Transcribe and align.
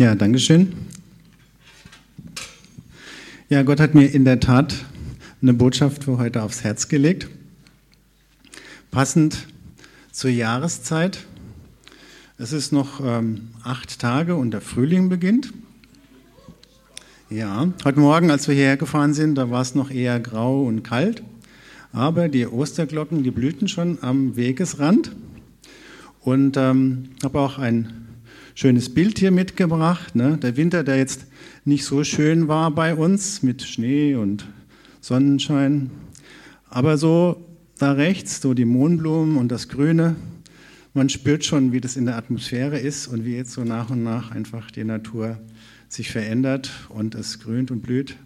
Ja, 0.00 0.14
Dankeschön. 0.14 0.72
Ja, 3.50 3.62
Gott 3.64 3.80
hat 3.80 3.94
mir 3.94 4.06
in 4.06 4.24
der 4.24 4.40
Tat 4.40 4.74
eine 5.42 5.52
Botschaft 5.52 6.04
für 6.04 6.16
heute 6.16 6.42
aufs 6.42 6.64
Herz 6.64 6.88
gelegt. 6.88 7.28
Passend 8.90 9.46
zur 10.10 10.30
Jahreszeit. 10.30 11.26
Es 12.38 12.54
ist 12.54 12.72
noch 12.72 13.02
ähm, 13.04 13.50
acht 13.62 13.98
Tage 13.98 14.36
und 14.36 14.52
der 14.52 14.62
Frühling 14.62 15.10
beginnt. 15.10 15.52
Ja, 17.28 17.68
heute 17.84 18.00
Morgen, 18.00 18.30
als 18.30 18.48
wir 18.48 18.54
hierher 18.54 18.78
gefahren 18.78 19.12
sind, 19.12 19.34
da 19.34 19.50
war 19.50 19.60
es 19.60 19.74
noch 19.74 19.90
eher 19.90 20.18
grau 20.18 20.64
und 20.64 20.82
kalt. 20.82 21.22
Aber 21.92 22.30
die 22.30 22.46
Osterglocken, 22.46 23.22
die 23.22 23.32
blühten 23.32 23.68
schon 23.68 23.98
am 24.00 24.34
Wegesrand. 24.34 25.14
Und 26.20 26.56
ähm, 26.56 27.10
habe 27.22 27.38
auch 27.38 27.58
ein 27.58 27.99
schönes 28.54 28.92
Bild 28.92 29.18
hier 29.18 29.30
mitgebracht. 29.30 30.14
Ne? 30.14 30.38
Der 30.38 30.56
Winter, 30.56 30.84
der 30.84 30.96
jetzt 30.96 31.26
nicht 31.64 31.84
so 31.84 32.04
schön 32.04 32.48
war 32.48 32.70
bei 32.70 32.94
uns 32.94 33.42
mit 33.42 33.62
Schnee 33.62 34.14
und 34.14 34.46
Sonnenschein. 35.00 35.90
Aber 36.68 36.98
so 36.98 37.46
da 37.78 37.92
rechts, 37.92 38.40
so 38.40 38.54
die 38.54 38.64
Mohnblumen 38.64 39.36
und 39.36 39.48
das 39.48 39.68
Grüne, 39.68 40.16
man 40.92 41.08
spürt 41.08 41.44
schon, 41.44 41.72
wie 41.72 41.80
das 41.80 41.96
in 41.96 42.04
der 42.04 42.16
Atmosphäre 42.16 42.78
ist 42.78 43.06
und 43.06 43.24
wie 43.24 43.36
jetzt 43.36 43.52
so 43.52 43.64
nach 43.64 43.90
und 43.90 44.02
nach 44.02 44.32
einfach 44.32 44.70
die 44.70 44.84
Natur 44.84 45.38
sich 45.88 46.10
verändert 46.10 46.70
und 46.88 47.14
es 47.14 47.40
grünt 47.40 47.70
und 47.70 47.82
blüht. 47.82 48.16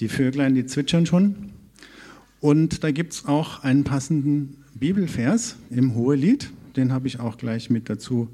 Die 0.00 0.08
Vöglein, 0.08 0.54
die 0.54 0.66
zwitschern 0.66 1.06
schon. 1.06 1.34
Und 2.40 2.82
da 2.82 2.90
gibt 2.90 3.12
es 3.12 3.24
auch 3.26 3.62
einen 3.62 3.84
passenden 3.84 4.56
Bibelvers 4.74 5.56
im 5.70 5.94
Hohelied, 5.94 6.50
den 6.76 6.92
habe 6.92 7.06
ich 7.06 7.20
auch 7.20 7.36
gleich 7.36 7.70
mit 7.70 7.88
dazu 7.90 8.28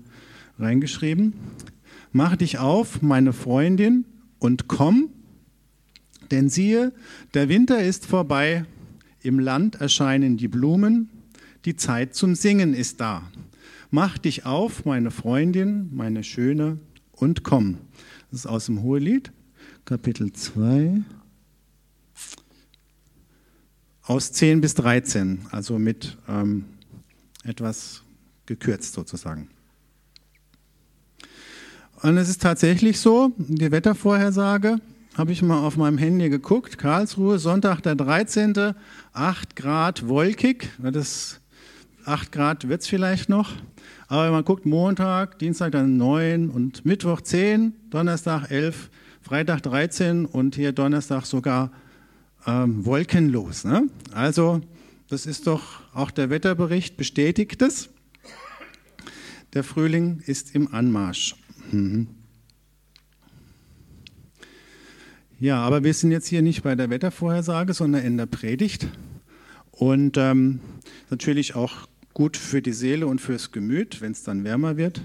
reingeschrieben. 0.59 1.35
Mach 2.13 2.37
dich 2.37 2.59
auf, 2.59 3.03
meine 3.03 3.33
Freundin, 3.33 4.05
und 4.39 4.69
komm, 4.69 5.11
denn 6.31 6.49
siehe, 6.49 6.93
der 7.35 7.49
Winter 7.49 7.83
ist 7.83 8.07
vorbei, 8.07 8.65
im 9.23 9.39
Land 9.39 9.81
erscheinen 9.81 10.37
die 10.37 10.49
Blumen, 10.49 11.11
die 11.65 11.77
Zeit 11.77 12.15
zum 12.15 12.35
Singen 12.35 12.75
ist 12.75 13.01
da. 13.01 13.23
Mach 13.91 14.19
dich 14.19 14.47
auf, 14.47 14.85
meine 14.85 15.11
Freundin, 15.11 15.91
meine 15.95 16.23
Schöne, 16.23 16.79
und 17.13 17.43
komm. 17.43 17.79
Das 18.31 18.41
ist 18.41 18.47
aus 18.47 18.67
dem 18.67 18.83
Hohelied, 18.83 19.33
Kapitel 19.85 20.33
2, 20.33 21.03
aus 24.03 24.33
10 24.33 24.61
bis 24.61 24.75
13, 24.75 25.41
also 25.51 25.79
mit 25.79 26.17
ähm, 26.29 26.65
etwas 27.43 28.03
gekürzt 28.47 28.95
sozusagen. 28.95 29.49
Und 32.01 32.17
es 32.17 32.29
ist 32.29 32.43
tatsächlich 32.43 33.01
so, 33.01 33.33
die 33.39 33.73
Wettervorhersage 33.73 34.77
habe 35.17 35.33
ich 35.33 35.43
mal 35.43 35.59
auf 35.59 35.77
meinem 35.77 35.99
Handy 35.99 36.29
geguckt. 36.29 36.79
Karlsruhe, 36.79 37.41
Sonntag 37.41 37.81
der 37.81 37.97
13., 37.97 38.75
8 39.13 39.57
Grad 39.57 40.07
wolkig. 40.07 40.71
Das 40.79 41.41
8 42.05 42.31
Grad 42.31 42.69
wird 42.69 42.83
es 42.83 42.87
vielleicht 42.87 43.29
noch. 43.29 43.51
Aber 44.07 44.27
wenn 44.27 44.33
man 44.33 44.45
guckt, 44.45 44.65
Montag, 44.65 45.41
Dienstag 45.41 45.73
dann 45.73 45.97
9 45.97 46.51
und 46.51 46.87
Mittwoch 46.87 47.21
10, 47.21 47.75
Donnerstag 47.91 48.49
11, 48.49 48.91
Freitag 49.21 49.65
13 49.65 50.25
und 50.25 50.55
hier 50.55 50.71
Donnerstag 50.71 51.27
sogar 51.27 51.73
ähm, 52.47 52.87
wolkenlos. 52.87 53.65
Ne? 53.65 53.89
Also 54.13 54.61
das 55.09 55.27
ist 55.27 55.49
doch 55.49 55.81
auch 55.93 56.13
der 56.13 56.31
Wetterbericht 56.31 56.97
bestätigt 56.97 57.61
es. 57.61 57.89
Der 59.53 59.65
Frühling 59.65 60.23
ist 60.27 60.55
im 60.55 60.73
Anmarsch. 60.73 61.35
Mhm. 61.71 62.09
Ja, 65.41 65.61
aber 65.61 65.85
wir 65.85 65.95
sind 65.95 66.11
jetzt 66.11 66.27
hier 66.27 66.43
nicht 66.43 66.65
bei 66.65 66.75
der 66.75 66.91
Wettervorhersage, 66.91 67.73
sondern 67.73 68.03
in 68.03 68.17
der 68.17 68.27
Predigt. 68.27 68.89
Und 69.71 70.17
ähm, 70.17 70.59
natürlich 71.11 71.55
auch 71.55 71.87
gut 72.13 72.37
für 72.37 72.61
die 72.61 72.73
Seele 72.73 73.07
und 73.07 73.21
fürs 73.21 73.53
Gemüt, 73.53 74.01
wenn 74.01 74.11
es 74.11 74.25
dann 74.25 74.43
wärmer 74.43 74.77
wird. 74.77 75.01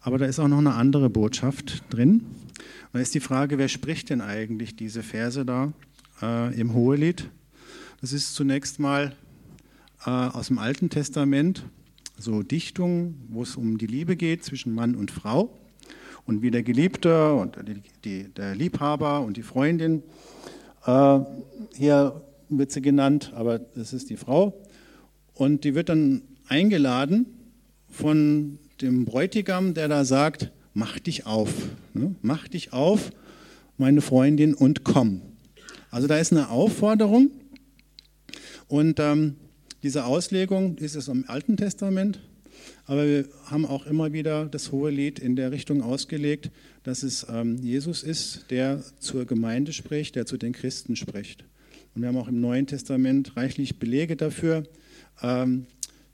Aber 0.00 0.18
da 0.18 0.26
ist 0.26 0.38
auch 0.38 0.46
noch 0.46 0.58
eine 0.58 0.74
andere 0.74 1.10
Botschaft 1.10 1.82
drin. 1.90 2.24
Da 2.92 3.00
ist 3.00 3.14
die 3.14 3.20
Frage, 3.20 3.58
wer 3.58 3.66
spricht 3.66 4.10
denn 4.10 4.20
eigentlich 4.20 4.76
diese 4.76 5.02
Verse 5.02 5.44
da 5.44 5.72
äh, 6.22 6.54
im 6.54 6.74
Hohelied? 6.74 7.28
Das 8.00 8.12
ist 8.12 8.34
zunächst 8.36 8.78
mal 8.78 9.16
äh, 10.06 10.10
aus 10.10 10.48
dem 10.48 10.58
Alten 10.58 10.90
Testament, 10.90 11.64
so 12.16 12.44
Dichtungen, 12.44 13.26
wo 13.28 13.42
es 13.42 13.56
um 13.56 13.76
die 13.76 13.88
Liebe 13.88 14.14
geht 14.14 14.44
zwischen 14.44 14.72
Mann 14.72 14.94
und 14.94 15.10
Frau 15.10 15.58
und 16.26 16.42
wie 16.42 16.50
der 16.50 16.62
Geliebte 16.62 17.34
und 17.34 17.56
die, 17.66 17.82
die, 18.04 18.34
der 18.34 18.54
Liebhaber 18.54 19.20
und 19.20 19.36
die 19.36 19.42
Freundin, 19.42 20.02
äh, 20.86 21.20
hier 21.74 22.22
wird 22.48 22.72
sie 22.72 22.82
genannt, 22.82 23.32
aber 23.34 23.58
das 23.58 23.92
ist 23.92 24.10
die 24.10 24.16
Frau. 24.16 24.54
Und 25.34 25.64
die 25.64 25.74
wird 25.74 25.88
dann 25.88 26.22
eingeladen 26.48 27.26
von 27.88 28.58
dem 28.80 29.04
Bräutigam, 29.04 29.74
der 29.74 29.88
da 29.88 30.04
sagt, 30.04 30.52
mach 30.72 30.98
dich 30.98 31.26
auf, 31.26 31.50
ne? 31.92 32.14
mach 32.22 32.48
dich 32.48 32.72
auf, 32.72 33.10
meine 33.76 34.00
Freundin, 34.00 34.54
und 34.54 34.84
komm. 34.84 35.22
Also 35.90 36.06
da 36.06 36.18
ist 36.18 36.32
eine 36.32 36.50
Aufforderung 36.50 37.30
und 38.68 38.98
ähm, 38.98 39.36
diese 39.82 40.04
Auslegung 40.06 40.76
ist 40.78 40.96
es 40.96 41.08
im 41.08 41.24
Alten 41.28 41.56
Testament 41.56 42.20
aber 42.86 43.06
wir 43.06 43.28
haben 43.46 43.66
auch 43.66 43.86
immer 43.86 44.12
wieder 44.12 44.46
das 44.46 44.72
hohe 44.72 44.90
Lied 44.90 45.18
in 45.18 45.36
der 45.36 45.52
Richtung 45.52 45.82
ausgelegt, 45.82 46.50
dass 46.82 47.02
es 47.02 47.26
ähm, 47.30 47.56
Jesus 47.56 48.02
ist, 48.02 48.46
der 48.50 48.82
zur 48.98 49.24
Gemeinde 49.24 49.72
spricht, 49.72 50.16
der 50.16 50.26
zu 50.26 50.36
den 50.36 50.52
Christen 50.52 50.96
spricht. 50.96 51.44
Und 51.94 52.02
wir 52.02 52.08
haben 52.08 52.16
auch 52.16 52.28
im 52.28 52.40
Neuen 52.40 52.66
Testament 52.66 53.36
reichlich 53.36 53.78
Belege 53.78 54.16
dafür, 54.16 54.64
ähm, 55.22 55.66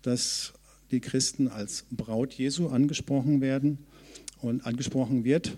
dass 0.02 0.52
die 0.90 1.00
Christen 1.00 1.48
als 1.48 1.84
Braut 1.90 2.34
Jesu 2.34 2.68
angesprochen 2.68 3.40
werden 3.40 3.78
und 4.40 4.66
angesprochen 4.66 5.24
wird 5.24 5.56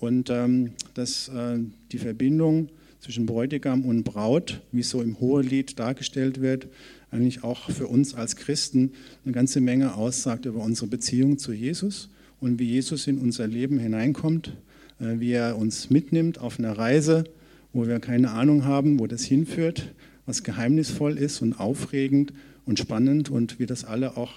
und 0.00 0.30
ähm, 0.30 0.72
dass 0.94 1.28
äh, 1.28 1.58
die 1.92 1.98
Verbindung 1.98 2.68
zwischen 3.00 3.26
Bräutigam 3.26 3.84
und 3.84 4.04
Braut, 4.04 4.60
wie 4.72 4.80
es 4.80 4.90
so 4.90 5.00
im 5.00 5.20
Hohelied 5.20 5.78
dargestellt 5.78 6.40
wird, 6.40 6.68
eigentlich 7.16 7.42
auch 7.42 7.70
für 7.70 7.86
uns 7.86 8.14
als 8.14 8.36
Christen 8.36 8.92
eine 9.24 9.32
ganze 9.32 9.60
Menge 9.60 9.94
aussagt 9.94 10.44
über 10.46 10.62
unsere 10.62 10.86
Beziehung 10.86 11.38
zu 11.38 11.52
Jesus 11.52 12.10
und 12.40 12.58
wie 12.58 12.66
Jesus 12.66 13.06
in 13.06 13.18
unser 13.18 13.46
Leben 13.46 13.78
hineinkommt, 13.78 14.56
äh, 15.00 15.18
wie 15.18 15.32
er 15.32 15.56
uns 15.56 15.90
mitnimmt 15.90 16.38
auf 16.38 16.58
einer 16.58 16.76
Reise, 16.76 17.24
wo 17.72 17.86
wir 17.86 17.98
keine 17.98 18.30
Ahnung 18.30 18.64
haben, 18.64 18.98
wo 19.00 19.06
das 19.06 19.24
hinführt, 19.24 19.92
was 20.26 20.42
geheimnisvoll 20.42 21.18
ist 21.18 21.40
und 21.42 21.58
aufregend 21.58 22.32
und 22.66 22.78
spannend 22.78 23.30
und 23.30 23.58
wie 23.58 23.66
das 23.66 23.84
alle 23.84 24.16
auch 24.16 24.32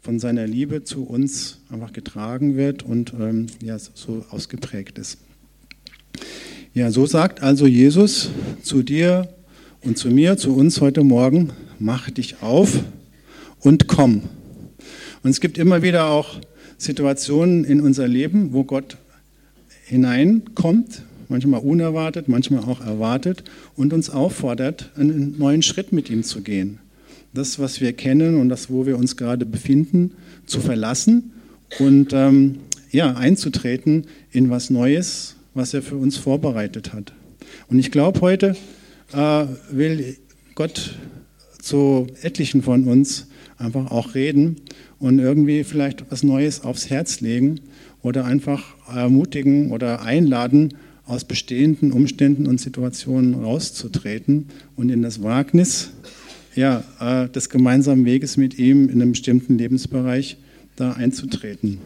von 0.00 0.18
seiner 0.18 0.46
Liebe 0.46 0.84
zu 0.84 1.04
uns 1.04 1.58
einfach 1.68 1.92
getragen 1.92 2.56
wird 2.56 2.82
und 2.82 3.12
ähm, 3.18 3.46
ja, 3.62 3.78
so 3.78 4.24
ausgeprägt 4.30 4.98
ist. 4.98 5.18
Ja, 6.72 6.90
so 6.90 7.04
sagt 7.04 7.42
also 7.42 7.66
Jesus 7.66 8.30
zu 8.62 8.82
dir 8.82 9.28
und 9.82 9.96
zu 9.96 10.08
mir, 10.08 10.36
zu 10.36 10.54
uns 10.54 10.80
heute 10.80 11.02
Morgen, 11.04 11.50
mach 11.78 12.10
dich 12.10 12.42
auf 12.42 12.80
und 13.60 13.86
komm. 13.86 14.22
Und 15.22 15.30
es 15.30 15.40
gibt 15.40 15.58
immer 15.58 15.82
wieder 15.82 16.06
auch 16.06 16.36
Situationen 16.78 17.64
in 17.64 17.80
unser 17.80 18.08
Leben, 18.08 18.52
wo 18.52 18.64
Gott 18.64 18.96
hineinkommt, 19.86 21.02
manchmal 21.28 21.60
unerwartet, 21.60 22.28
manchmal 22.28 22.64
auch 22.64 22.80
erwartet 22.80 23.44
und 23.76 23.92
uns 23.92 24.10
auffordert, 24.10 24.90
einen 24.96 25.38
neuen 25.38 25.62
Schritt 25.62 25.92
mit 25.92 26.10
ihm 26.10 26.22
zu 26.22 26.42
gehen. 26.42 26.78
Das, 27.32 27.58
was 27.58 27.80
wir 27.80 27.92
kennen 27.92 28.40
und 28.40 28.48
das, 28.48 28.70
wo 28.70 28.86
wir 28.86 28.98
uns 28.98 29.16
gerade 29.16 29.46
befinden, 29.46 30.12
zu 30.46 30.60
verlassen 30.60 31.32
und 31.78 32.12
ähm, 32.12 32.56
ja, 32.90 33.14
einzutreten 33.14 34.06
in 34.32 34.50
was 34.50 34.68
Neues, 34.68 35.36
was 35.54 35.74
er 35.74 35.82
für 35.82 35.96
uns 35.96 36.16
vorbereitet 36.16 36.92
hat. 36.92 37.12
Und 37.68 37.78
ich 37.78 37.90
glaube, 37.90 38.20
heute 38.20 38.56
will 39.12 40.16
Gott 40.54 40.94
zu 41.60 42.06
etlichen 42.22 42.62
von 42.62 42.84
uns 42.84 43.26
einfach 43.58 43.90
auch 43.90 44.14
reden 44.14 44.56
und 44.98 45.18
irgendwie 45.18 45.64
vielleicht 45.64 46.10
was 46.10 46.22
Neues 46.22 46.62
aufs 46.64 46.90
Herz 46.90 47.20
legen 47.20 47.60
oder 48.02 48.24
einfach 48.24 48.74
ermutigen 48.88 49.72
oder 49.72 50.02
einladen, 50.02 50.74
aus 51.06 51.24
bestehenden 51.24 51.90
Umständen 51.92 52.46
und 52.46 52.60
Situationen 52.60 53.34
rauszutreten 53.34 54.46
und 54.76 54.90
in 54.90 55.02
das 55.02 55.22
Wagnis 55.22 55.90
ja, 56.54 56.84
äh, 57.00 57.28
des 57.28 57.48
gemeinsamen 57.48 58.04
Weges 58.04 58.36
mit 58.36 58.58
ihm 58.58 58.88
in 58.88 59.02
einem 59.02 59.12
bestimmten 59.12 59.58
Lebensbereich 59.58 60.36
da 60.76 60.92
einzutreten. 60.92 61.78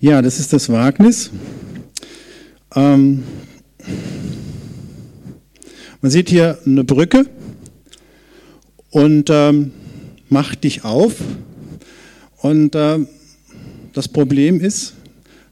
Ja, 0.00 0.22
das 0.22 0.38
ist 0.38 0.52
das 0.52 0.68
Wagnis. 0.68 1.32
Ähm, 2.76 3.24
man 6.00 6.10
sieht 6.12 6.30
hier 6.30 6.56
eine 6.64 6.84
Brücke 6.84 7.26
und 8.90 9.28
ähm, 9.28 9.72
mach 10.28 10.54
dich 10.54 10.84
auf. 10.84 11.16
Und 12.36 12.76
äh, 12.76 13.00
das 13.92 14.06
Problem 14.06 14.60
ist, 14.60 14.94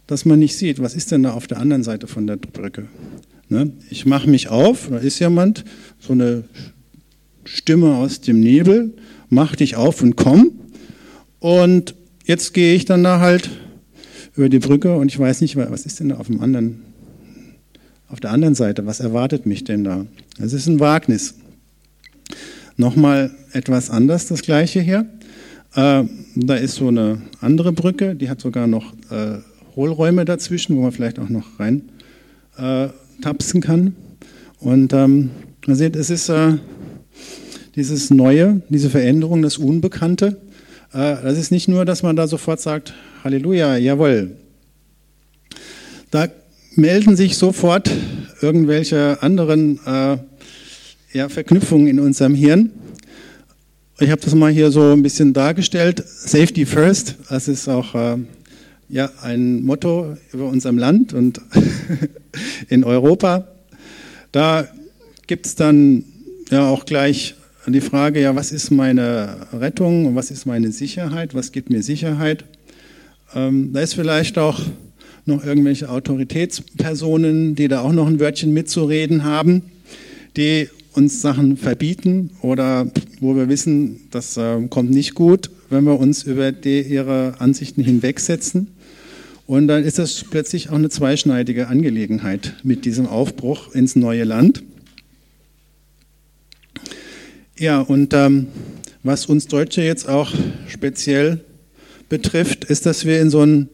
dass 0.06 0.24
man 0.24 0.38
nicht 0.38 0.56
sieht, 0.56 0.80
was 0.80 0.94
ist 0.94 1.10
denn 1.10 1.24
da 1.24 1.32
auf 1.32 1.48
der 1.48 1.58
anderen 1.58 1.82
Seite 1.82 2.06
von 2.06 2.28
der 2.28 2.36
Brücke. 2.36 2.86
Ne? 3.48 3.72
Ich 3.90 4.06
mache 4.06 4.30
mich 4.30 4.46
auf, 4.46 4.90
da 4.90 4.98
ist 4.98 5.18
jemand, 5.18 5.64
so 5.98 6.12
eine 6.12 6.44
Stimme 7.44 7.96
aus 7.96 8.20
dem 8.20 8.38
Nebel, 8.38 8.94
mach 9.28 9.56
dich 9.56 9.74
auf 9.74 10.02
und 10.02 10.14
komm. 10.14 10.52
Und 11.40 11.96
jetzt 12.26 12.54
gehe 12.54 12.76
ich 12.76 12.84
dann 12.84 13.02
da 13.02 13.18
halt 13.18 13.50
über 14.36 14.48
die 14.48 14.58
Brücke 14.58 14.96
und 14.96 15.10
ich 15.10 15.18
weiß 15.18 15.40
nicht, 15.40 15.56
was 15.56 15.86
ist 15.86 16.00
denn 16.00 16.12
auf 16.12 16.26
dem 16.26 16.40
anderen, 16.40 16.82
auf 18.08 18.20
der 18.20 18.30
anderen 18.30 18.54
Seite, 18.54 18.86
was 18.86 19.00
erwartet 19.00 19.46
mich 19.46 19.64
denn 19.64 19.84
da? 19.84 20.06
Es 20.38 20.52
ist 20.52 20.66
ein 20.66 20.78
Wagnis. 20.78 21.34
Nochmal 22.76 23.30
etwas 23.52 23.90
anders, 23.90 24.28
das 24.28 24.42
gleiche 24.42 24.80
hier. 24.80 25.06
Äh, 25.74 26.04
da 26.34 26.54
ist 26.54 26.74
so 26.74 26.88
eine 26.88 27.22
andere 27.40 27.72
Brücke, 27.72 28.14
die 28.14 28.28
hat 28.28 28.40
sogar 28.40 28.66
noch 28.66 28.92
äh, 29.10 29.38
Hohlräume 29.74 30.24
dazwischen, 30.24 30.76
wo 30.76 30.82
man 30.82 30.92
vielleicht 30.92 31.18
auch 31.18 31.30
noch 31.30 31.58
rein 31.58 31.90
äh, 32.58 32.88
tapsen 33.22 33.62
kann. 33.62 33.96
Und 34.58 34.92
ähm, 34.92 35.30
man 35.66 35.76
sieht, 35.76 35.96
es 35.96 36.10
ist 36.10 36.28
äh, 36.28 36.54
dieses 37.74 38.10
Neue, 38.10 38.62
diese 38.68 38.90
Veränderung, 38.90 39.42
das 39.42 39.56
Unbekannte. 39.56 40.40
Äh, 40.92 41.16
das 41.22 41.38
ist 41.38 41.50
nicht 41.50 41.68
nur, 41.68 41.84
dass 41.84 42.02
man 42.02 42.16
da 42.16 42.26
sofort 42.26 42.60
sagt, 42.60 42.94
Halleluja, 43.24 43.76
jawohl. 43.76 44.36
Da 46.10 46.28
melden 46.74 47.16
sich 47.16 47.36
sofort 47.36 47.90
irgendwelche 48.40 49.22
anderen 49.22 49.80
äh, 49.86 50.18
ja, 51.12 51.28
Verknüpfungen 51.28 51.88
in 51.88 52.00
unserem 52.00 52.34
Hirn. 52.34 52.70
Ich 53.98 54.10
habe 54.10 54.20
das 54.20 54.34
mal 54.34 54.52
hier 54.52 54.70
so 54.70 54.92
ein 54.92 55.02
bisschen 55.02 55.32
dargestellt. 55.32 56.04
Safety 56.06 56.66
first, 56.66 57.16
das 57.30 57.48
ist 57.48 57.66
auch 57.68 57.94
äh, 57.94 58.18
ja, 58.88 59.10
ein 59.22 59.64
Motto 59.64 60.16
über 60.32 60.48
unserem 60.48 60.78
Land 60.78 61.14
und 61.14 61.40
in 62.68 62.84
Europa. 62.84 63.48
Da 64.32 64.68
gibt 65.26 65.46
es 65.46 65.54
dann 65.54 66.04
ja 66.50 66.68
auch 66.68 66.84
gleich 66.84 67.34
die 67.72 67.80
Frage, 67.80 68.20
ja, 68.20 68.36
was 68.36 68.52
ist 68.52 68.70
meine 68.70 69.48
Rettung 69.52 70.06
und 70.06 70.14
was 70.14 70.30
ist 70.30 70.46
meine 70.46 70.70
Sicherheit, 70.70 71.34
was 71.34 71.50
gibt 71.50 71.68
mir 71.68 71.82
Sicherheit? 71.82 72.44
Ähm, 73.34 73.72
da 73.72 73.80
ist 73.80 73.94
vielleicht 73.94 74.38
auch 74.38 74.60
noch 75.24 75.44
irgendwelche 75.44 75.88
Autoritätspersonen, 75.88 77.56
die 77.56 77.68
da 77.68 77.80
auch 77.80 77.92
noch 77.92 78.06
ein 78.06 78.20
Wörtchen 78.20 78.52
mitzureden 78.52 79.24
haben, 79.24 79.62
die 80.36 80.68
uns 80.92 81.20
Sachen 81.20 81.56
verbieten 81.56 82.30
oder 82.40 82.90
wo 83.20 83.34
wir 83.34 83.48
wissen, 83.48 84.00
das 84.10 84.36
äh, 84.36 84.66
kommt 84.68 84.90
nicht 84.90 85.14
gut, 85.14 85.50
wenn 85.68 85.84
wir 85.84 85.98
uns 85.98 86.22
über 86.22 86.52
die, 86.52 86.80
ihre 86.80 87.34
Ansichten 87.40 87.82
hinwegsetzen. 87.82 88.68
Und 89.46 89.68
dann 89.68 89.84
ist 89.84 89.98
das 89.98 90.24
plötzlich 90.28 90.70
auch 90.70 90.74
eine 90.74 90.88
zweischneidige 90.88 91.68
Angelegenheit 91.68 92.54
mit 92.62 92.84
diesem 92.84 93.06
Aufbruch 93.06 93.74
ins 93.74 93.94
neue 93.94 94.24
Land. 94.24 94.62
Ja, 97.58 97.80
und 97.80 98.12
ähm, 98.12 98.48
was 99.02 99.24
uns 99.24 99.46
Deutsche 99.46 99.80
jetzt 99.80 100.10
auch 100.10 100.30
speziell 100.68 101.40
betrifft, 102.10 102.66
ist, 102.66 102.84
dass 102.84 103.06
wir 103.06 103.18
in 103.18 103.30
so 103.30 103.40
einem, 103.40 103.68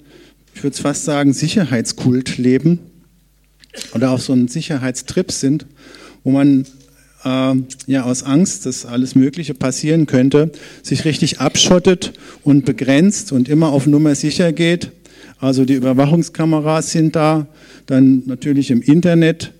ich 0.55 0.63
würde 0.63 0.77
fast 0.77 1.05
sagen, 1.05 1.33
Sicherheitskult 1.33 2.39
leben 2.39 2.79
oder 3.93 4.13
auf 4.13 4.23
so 4.23 4.35
einem 4.35 4.47
Sicherheitstrip 4.47 5.33
sind, 5.33 5.67
wo 6.23 6.31
man 6.31 6.65
äh, 7.25 7.55
ja 7.89 8.05
aus 8.05 8.23
Angst, 8.23 8.67
dass 8.67 8.87
alles 8.87 9.17
Mögliche 9.17 9.55
passieren 9.55 10.07
könnte, 10.07 10.53
sich 10.85 11.05
richtig 11.05 11.41
abschottet 11.41 12.13
und 12.45 12.65
begrenzt 12.65 13.33
und 13.33 13.49
immer 13.49 13.73
auf 13.73 13.89
Nummer 13.89 14.15
sicher 14.15 14.53
geht. 14.53 14.93
Also 15.41 15.65
die 15.65 15.75
Überwachungskameras 15.75 16.93
sind 16.93 17.17
da, 17.17 17.49
dann 17.87 18.23
natürlich 18.27 18.71
im 18.71 18.81
Internet 18.81 19.51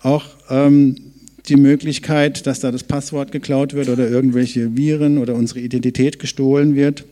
auch 0.00 0.26
ähm, 0.48 1.03
die 1.48 1.56
Möglichkeit, 1.56 2.46
dass 2.46 2.60
da 2.60 2.72
das 2.72 2.84
Passwort 2.84 3.32
geklaut 3.32 3.74
wird 3.74 3.88
oder 3.88 4.08
irgendwelche 4.08 4.76
Viren 4.76 5.18
oder 5.18 5.34
unsere 5.34 5.60
Identität 5.60 6.18
gestohlen 6.18 6.74
wird. 6.74 7.04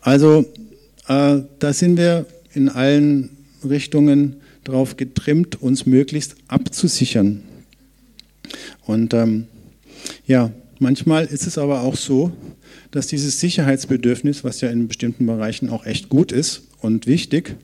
Also 0.00 0.44
äh, 1.08 1.40
da 1.58 1.72
sind 1.72 1.96
wir 1.96 2.26
in 2.52 2.68
allen 2.68 3.30
Richtungen 3.68 4.36
darauf 4.62 4.96
getrimmt, 4.96 5.60
uns 5.60 5.86
möglichst 5.86 6.36
abzusichern. 6.48 7.42
Und 8.86 9.14
ähm, 9.14 9.46
ja, 10.26 10.52
manchmal 10.78 11.24
ist 11.26 11.46
es 11.46 11.58
aber 11.58 11.82
auch 11.82 11.96
so, 11.96 12.32
dass 12.90 13.08
dieses 13.08 13.40
Sicherheitsbedürfnis, 13.40 14.44
was 14.44 14.60
ja 14.60 14.70
in 14.70 14.88
bestimmten 14.88 15.26
Bereichen 15.26 15.68
auch 15.68 15.84
echt 15.84 16.08
gut 16.08 16.32
ist 16.32 16.62
und 16.80 17.06
wichtig, 17.06 17.56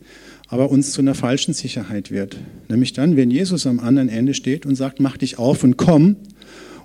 aber 0.50 0.70
uns 0.70 0.90
zu 0.90 1.00
einer 1.00 1.14
falschen 1.14 1.54
Sicherheit 1.54 2.10
wird. 2.10 2.36
Nämlich 2.68 2.92
dann, 2.92 3.16
wenn 3.16 3.30
Jesus 3.30 3.66
am 3.66 3.78
anderen 3.78 4.08
Ende 4.08 4.34
steht 4.34 4.66
und 4.66 4.74
sagt, 4.74 5.00
mach 5.00 5.16
dich 5.16 5.38
auf 5.38 5.64
und 5.64 5.76
komm, 5.76 6.16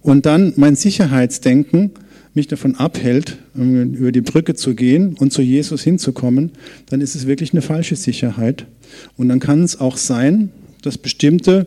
und 0.02 0.28
dann 0.28 0.54
mein 0.56 0.76
Sicherheitsdenken 0.76 1.90
mich 2.36 2.46
davon 2.48 2.76
abhält, 2.76 3.40
über 3.56 4.12
die 4.12 4.22
Brücke 4.22 4.54
zu 4.54 4.76
gehen 4.76 5.16
und 5.16 5.34
zu 5.34 5.42
Jesus 5.42 5.82
hinzukommen, 5.82 6.52
dann 6.86 7.02
ist 7.02 7.16
es 7.16 7.26
wirklich 7.26 7.54
eine 7.54 7.64
falsche 7.64 7.96
Sicherheit. 7.96 8.68
Und 9.18 9.30
dann 9.30 9.40
kann 9.40 9.64
es 9.64 9.80
auch 9.80 9.98
sein, 9.98 10.52
dass 10.84 11.00
bestimmte 11.00 11.66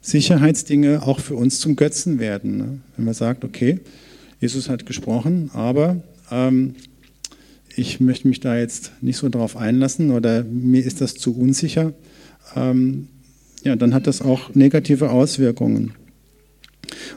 Sicherheitsdinge 0.00 1.06
auch 1.06 1.20
für 1.20 1.36
uns 1.36 1.60
zum 1.60 1.76
Götzen 1.76 2.18
werden. 2.18 2.56
Ne? 2.56 2.78
Wenn 2.96 3.04
man 3.04 3.14
sagt, 3.14 3.44
okay, 3.44 3.78
Jesus 4.40 4.68
hat 4.68 4.86
gesprochen, 4.86 5.50
aber 5.52 6.02
ähm, 6.32 6.74
ich 7.78 8.00
möchte 8.00 8.28
mich 8.28 8.40
da 8.40 8.58
jetzt 8.58 8.92
nicht 9.00 9.16
so 9.16 9.28
drauf 9.28 9.56
einlassen 9.56 10.10
oder 10.10 10.42
mir 10.44 10.84
ist 10.84 11.00
das 11.00 11.14
zu 11.14 11.36
unsicher, 11.36 11.92
ähm, 12.56 13.08
ja, 13.64 13.76
dann 13.76 13.94
hat 13.94 14.06
das 14.06 14.22
auch 14.22 14.54
negative 14.54 15.10
Auswirkungen. 15.10 15.92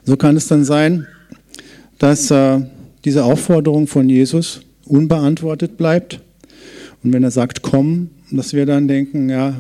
So 0.04 0.18
kann 0.18 0.36
es 0.36 0.48
dann 0.48 0.64
sein, 0.64 1.08
dass 2.00 2.32
äh, 2.32 2.62
diese 3.06 3.24
Aufforderung 3.24 3.88
von 3.88 4.10
Jesus 4.10 4.62
unbeantwortet 4.86 5.78
bleibt. 5.78 6.20
Und 7.04 7.14
wenn 7.14 7.24
er 7.24 7.32
sagt, 7.32 7.62
komm, 7.62 8.10
dass 8.32 8.54
wir 8.54 8.66
dann 8.66 8.88
denken, 8.88 9.30
ja, 9.30 9.56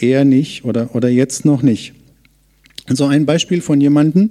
eher 0.00 0.24
nicht 0.24 0.64
oder, 0.64 0.94
oder 0.94 1.08
jetzt 1.08 1.44
noch 1.44 1.62
nicht. 1.62 1.94
So 2.88 3.04
ein 3.06 3.26
Beispiel 3.26 3.60
von 3.60 3.80
jemandem, 3.80 4.30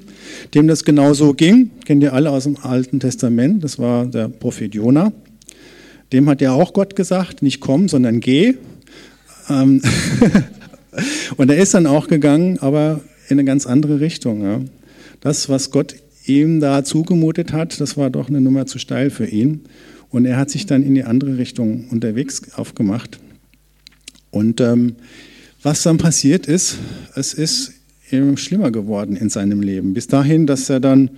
dem 0.54 0.68
das 0.68 0.84
genauso 0.84 1.34
ging, 1.34 1.72
kennt 1.86 2.04
ihr 2.04 2.14
alle 2.14 2.32
aus 2.32 2.44
dem 2.44 2.58
Alten 2.58 3.00
Testament, 3.00 3.64
das 3.64 3.80
war 3.80 4.06
der 4.06 4.28
Prophet 4.28 4.74
Jona. 4.74 5.14
Dem 6.12 6.30
hat 6.30 6.42
ja 6.42 6.52
auch 6.52 6.74
Gott 6.74 6.96
gesagt, 6.96 7.42
nicht 7.42 7.60
komm, 7.60 7.88
sondern 7.88 8.20
geh. 8.20 8.56
Ähm, 9.50 9.82
und 11.38 11.50
er 11.50 11.58
ist 11.58 11.74
dann 11.74 11.86
auch 11.86 12.08
gegangen, 12.08 12.60
aber 12.60 13.02
in 13.28 13.40
eine 13.40 13.46
ganz 13.46 13.66
andere 13.68 14.00
Richtung. 14.00 14.70
Das, 15.22 15.50
was 15.50 15.72
Gott 15.72 15.96
ihm 16.26 16.60
da 16.60 16.84
zugemutet 16.84 17.54
hat, 17.54 17.80
das 17.80 17.98
war 17.98 18.10
doch 18.10 18.30
eine 18.30 18.42
Nummer 18.42 18.66
zu 18.66 18.80
steil 18.80 19.10
für 19.10 19.26
ihn. 19.26 19.62
Und 20.10 20.26
er 20.26 20.38
hat 20.38 20.50
sich 20.50 20.66
dann 20.66 20.84
in 20.84 20.96
die 20.96 21.04
andere 21.04 21.38
Richtung 21.38 21.88
unterwegs 21.90 22.54
aufgemacht. 22.56 23.20
Und 24.32 24.62
ähm, 24.62 24.96
was 25.62 25.84
dann 25.84 25.98
passiert 25.98 26.48
ist, 26.48 26.78
es 27.16 27.34
ist 27.34 27.74
schlimmer 28.36 28.72
geworden 28.72 29.16
in 29.16 29.30
seinem 29.30 29.62
Leben. 29.62 29.94
Bis 29.94 30.08
dahin, 30.08 30.48
dass 30.48 30.70
er 30.70 30.80
dann 30.80 31.12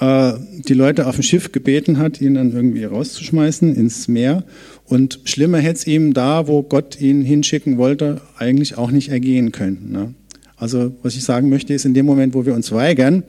äh, 0.00 0.32
die 0.68 0.74
Leute 0.74 1.06
auf 1.06 1.16
dem 1.16 1.22
Schiff 1.22 1.52
gebeten 1.52 1.98
hat, 1.98 2.20
ihn 2.20 2.34
dann 2.34 2.52
irgendwie 2.52 2.84
rauszuschmeißen 2.84 3.74
ins 3.74 4.08
Meer. 4.08 4.44
Und 4.84 5.20
schlimmer 5.24 5.58
hätte 5.58 5.78
es 5.78 5.86
ihm 5.86 6.14
da, 6.14 6.46
wo 6.46 6.62
Gott 6.62 7.00
ihn 7.00 7.22
hinschicken 7.22 7.78
wollte, 7.78 8.20
eigentlich 8.38 8.78
auch 8.78 8.90
nicht 8.90 9.08
ergehen 9.08 9.52
können. 9.52 9.90
Ne? 9.90 10.14
Also 10.56 10.94
was 11.02 11.16
ich 11.16 11.24
sagen 11.24 11.48
möchte, 11.48 11.74
ist 11.74 11.84
in 11.84 11.94
dem 11.94 12.06
Moment, 12.06 12.34
wo 12.34 12.46
wir 12.46 12.54
uns 12.54 12.72
weigern, 12.72 13.22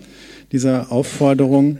dieser 0.51 0.91
Aufforderung, 0.91 1.79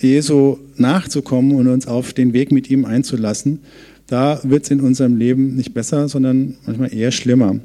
Jesu 0.00 0.58
nachzukommen 0.76 1.52
und 1.54 1.68
uns 1.68 1.86
auf 1.86 2.12
den 2.12 2.32
Weg 2.32 2.50
mit 2.50 2.68
ihm 2.70 2.84
einzulassen, 2.84 3.60
da 4.08 4.40
wird 4.42 4.64
es 4.64 4.70
in 4.70 4.80
unserem 4.80 5.16
Leben 5.16 5.54
nicht 5.54 5.74
besser, 5.74 6.08
sondern 6.08 6.56
manchmal 6.66 6.92
eher 6.92 7.12
schlimmer. 7.12 7.60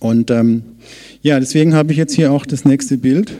Und 0.00 0.30
ähm, 0.30 0.62
ja, 1.22 1.38
deswegen 1.38 1.74
habe 1.74 1.92
ich 1.92 1.98
jetzt 1.98 2.14
hier 2.14 2.32
auch 2.32 2.46
das 2.46 2.64
nächste 2.64 2.98
Bild, 2.98 3.32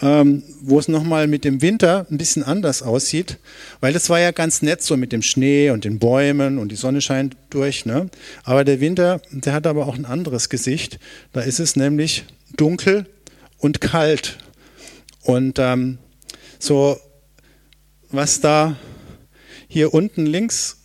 ähm, 0.00 0.42
wo 0.60 0.78
es 0.78 0.88
nochmal 0.88 1.26
mit 1.26 1.44
dem 1.44 1.60
Winter 1.60 2.06
ein 2.10 2.18
bisschen 2.18 2.42
anders 2.42 2.82
aussieht, 2.82 3.38
weil 3.80 3.92
das 3.92 4.08
war 4.10 4.20
ja 4.20 4.30
ganz 4.30 4.62
nett 4.62 4.82
so 4.82 4.96
mit 4.96 5.12
dem 5.12 5.22
Schnee 5.22 5.70
und 5.70 5.84
den 5.84 5.98
Bäumen 5.98 6.58
und 6.58 6.70
die 6.70 6.76
Sonne 6.76 7.00
scheint 7.00 7.36
durch. 7.50 7.84
Ne? 7.84 8.08
Aber 8.44 8.64
der 8.64 8.80
Winter, 8.80 9.20
der 9.30 9.52
hat 9.52 9.66
aber 9.66 9.86
auch 9.86 9.96
ein 9.96 10.04
anderes 10.04 10.48
Gesicht. 10.48 10.98
Da 11.32 11.40
ist 11.40 11.58
es 11.58 11.76
nämlich 11.76 12.24
dunkel 12.56 13.06
und 13.58 13.80
kalt. 13.80 14.38
Und 15.22 15.58
ähm, 15.58 15.98
so, 16.58 16.98
was 18.10 18.40
da 18.40 18.76
hier 19.66 19.92
unten 19.92 20.26
links 20.26 20.82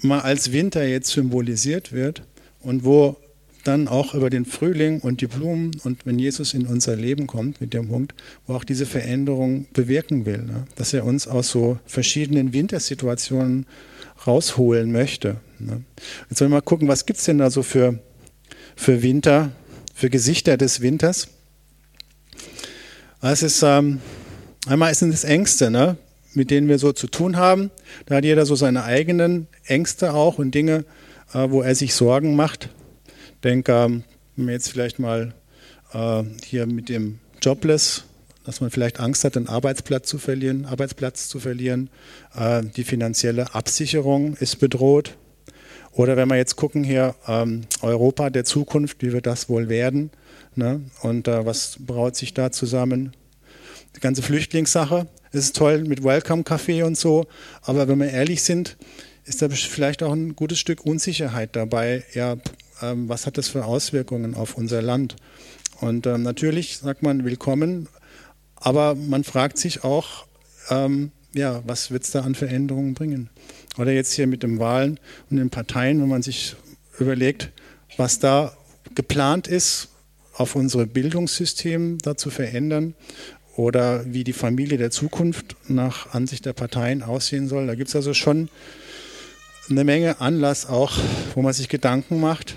mal 0.00 0.20
als 0.20 0.52
Winter 0.52 0.84
jetzt 0.84 1.10
symbolisiert 1.10 1.92
wird 1.92 2.22
und 2.60 2.84
wo 2.84 3.16
dann 3.64 3.88
auch 3.88 4.14
über 4.14 4.30
den 4.30 4.44
Frühling 4.44 5.00
und 5.00 5.20
die 5.20 5.26
Blumen 5.26 5.72
und 5.84 6.04
wenn 6.04 6.18
Jesus 6.18 6.54
in 6.54 6.66
unser 6.66 6.96
Leben 6.96 7.26
kommt 7.26 7.60
mit 7.60 7.74
dem 7.74 7.88
Punkt, 7.88 8.14
wo 8.46 8.54
auch 8.54 8.64
diese 8.64 8.86
Veränderung 8.86 9.66
bewirken 9.72 10.26
will, 10.26 10.42
ne? 10.42 10.64
dass 10.76 10.92
er 10.92 11.04
uns 11.04 11.28
aus 11.28 11.50
so 11.50 11.78
verschiedenen 11.86 12.52
Wintersituationen 12.52 13.66
rausholen 14.26 14.92
möchte. 14.92 15.36
Ne? 15.58 15.82
Jetzt 16.28 16.40
wollen 16.40 16.50
wir 16.50 16.56
mal 16.56 16.62
gucken, 16.62 16.88
was 16.88 17.06
gibt 17.06 17.18
es 17.18 17.24
denn 17.24 17.38
da 17.38 17.50
so 17.50 17.62
für, 17.62 17.98
für 18.76 19.02
Winter, 19.02 19.52
für 19.94 20.10
Gesichter 20.10 20.56
des 20.56 20.80
Winters. 20.80 21.28
Es 23.20 23.42
ist, 23.42 23.62
ähm, 23.62 24.00
einmal 24.66 24.94
sind 24.94 25.14
es 25.14 25.24
Ängste, 25.24 25.70
ne? 25.70 25.96
mit 26.34 26.50
denen 26.50 26.68
wir 26.68 26.78
so 26.78 26.92
zu 26.92 27.06
tun 27.06 27.36
haben. 27.36 27.70
Da 28.06 28.16
hat 28.16 28.24
jeder 28.24 28.46
so 28.46 28.56
seine 28.56 28.84
eigenen 28.84 29.46
Ängste 29.64 30.14
auch 30.14 30.38
und 30.38 30.54
Dinge, 30.54 30.84
äh, 31.32 31.50
wo 31.50 31.62
er 31.62 31.74
sich 31.74 31.94
Sorgen 31.94 32.34
macht. 32.36 32.70
Ich 33.42 33.50
denke, 33.50 33.72
ähm, 33.72 34.04
wenn 34.36 34.46
wir 34.46 34.52
jetzt 34.52 34.68
vielleicht 34.68 35.00
mal 35.00 35.34
äh, 35.92 36.22
hier 36.44 36.64
mit 36.66 36.88
dem 36.88 37.18
Jobless, 37.42 38.04
dass 38.44 38.60
man 38.60 38.70
vielleicht 38.70 39.00
Angst 39.00 39.24
hat, 39.24 39.36
einen 39.36 39.48
Arbeitsplatz 39.48 40.08
zu 40.08 40.18
verlieren, 40.18 40.64
Arbeitsplatz 40.64 41.28
zu 41.28 41.40
verlieren. 41.40 41.90
Äh, 42.36 42.62
die 42.76 42.84
finanzielle 42.84 43.52
Absicherung 43.52 44.36
ist 44.36 44.60
bedroht. 44.60 45.16
Oder 45.90 46.16
wenn 46.16 46.28
wir 46.28 46.36
jetzt 46.36 46.54
gucken 46.54 46.84
hier, 46.84 47.16
ähm, 47.26 47.62
Europa 47.80 48.30
der 48.30 48.44
Zukunft, 48.44 49.02
wie 49.02 49.12
wird 49.12 49.26
das 49.26 49.48
wohl 49.48 49.68
werden? 49.68 50.12
Ne? 50.54 50.82
Und 51.00 51.26
äh, 51.26 51.44
was 51.44 51.78
braut 51.80 52.14
sich 52.14 52.34
da 52.34 52.52
zusammen? 52.52 53.10
Die 53.96 54.00
ganze 54.00 54.22
Flüchtlingssache, 54.22 55.08
ist 55.32 55.56
toll 55.56 55.82
mit 55.82 56.04
Welcome 56.04 56.44
Café 56.44 56.84
und 56.84 56.96
so, 56.96 57.26
aber 57.62 57.88
wenn 57.88 57.98
wir 57.98 58.10
ehrlich 58.10 58.44
sind, 58.44 58.76
ist 59.24 59.42
da 59.42 59.48
vielleicht 59.48 60.04
auch 60.04 60.12
ein 60.12 60.36
gutes 60.36 60.60
Stück 60.60 60.86
Unsicherheit 60.86 61.56
dabei. 61.56 62.04
Ja, 62.14 62.36
ähm, 62.82 63.08
was 63.08 63.26
hat 63.26 63.38
das 63.38 63.48
für 63.48 63.64
Auswirkungen 63.64 64.34
auf 64.34 64.56
unser 64.56 64.82
Land? 64.82 65.16
Und 65.80 66.06
ähm, 66.06 66.22
natürlich 66.22 66.78
sagt 66.78 67.02
man 67.02 67.24
willkommen, 67.24 67.88
aber 68.56 68.94
man 68.94 69.24
fragt 69.24 69.58
sich 69.58 69.84
auch, 69.84 70.26
ähm, 70.70 71.10
ja, 71.34 71.62
was 71.66 71.90
wird 71.90 72.04
es 72.04 72.10
da 72.10 72.20
an 72.20 72.34
Veränderungen 72.34 72.94
bringen? 72.94 73.30
Oder 73.78 73.92
jetzt 73.92 74.12
hier 74.12 74.26
mit 74.26 74.42
den 74.42 74.58
Wahlen 74.58 75.00
und 75.30 75.38
den 75.38 75.50
Parteien, 75.50 76.00
wenn 76.00 76.08
man 76.08 76.22
sich 76.22 76.56
überlegt, 76.98 77.50
was 77.96 78.18
da 78.18 78.56
geplant 78.94 79.48
ist, 79.48 79.88
auf 80.34 80.54
unser 80.54 80.86
Bildungssystem 80.86 81.98
da 81.98 82.16
zu 82.16 82.30
verändern 82.30 82.94
oder 83.56 84.04
wie 84.06 84.24
die 84.24 84.32
Familie 84.32 84.78
der 84.78 84.90
Zukunft 84.90 85.56
nach 85.68 86.14
Ansicht 86.14 86.46
der 86.46 86.52
Parteien 86.52 87.02
aussehen 87.02 87.48
soll. 87.48 87.66
Da 87.66 87.74
gibt 87.74 87.88
es 87.88 87.96
also 87.96 88.14
schon 88.14 88.48
eine 89.68 89.84
Menge 89.84 90.20
Anlass 90.20 90.66
auch, 90.66 90.92
wo 91.34 91.42
man 91.42 91.52
sich 91.52 91.68
Gedanken 91.68 92.20
macht 92.20 92.56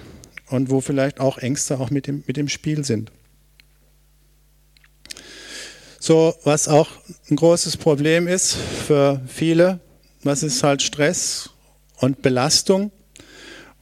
und 0.49 0.69
wo 0.69 0.81
vielleicht 0.81 1.19
auch 1.19 1.37
Ängste 1.37 1.79
auch 1.79 1.89
mit 1.89 2.07
dem, 2.07 2.23
mit 2.27 2.37
dem 2.37 2.49
Spiel 2.49 2.83
sind. 2.85 3.11
So, 5.99 6.35
was 6.43 6.67
auch 6.67 6.89
ein 7.31 7.35
großes 7.35 7.77
Problem 7.77 8.27
ist 8.27 8.53
für 8.53 9.21
viele, 9.27 9.79
was 10.23 10.43
ist 10.43 10.61
halt 10.61 10.83
Stress 10.83 11.49
und 11.97 12.21
Belastung, 12.21 12.91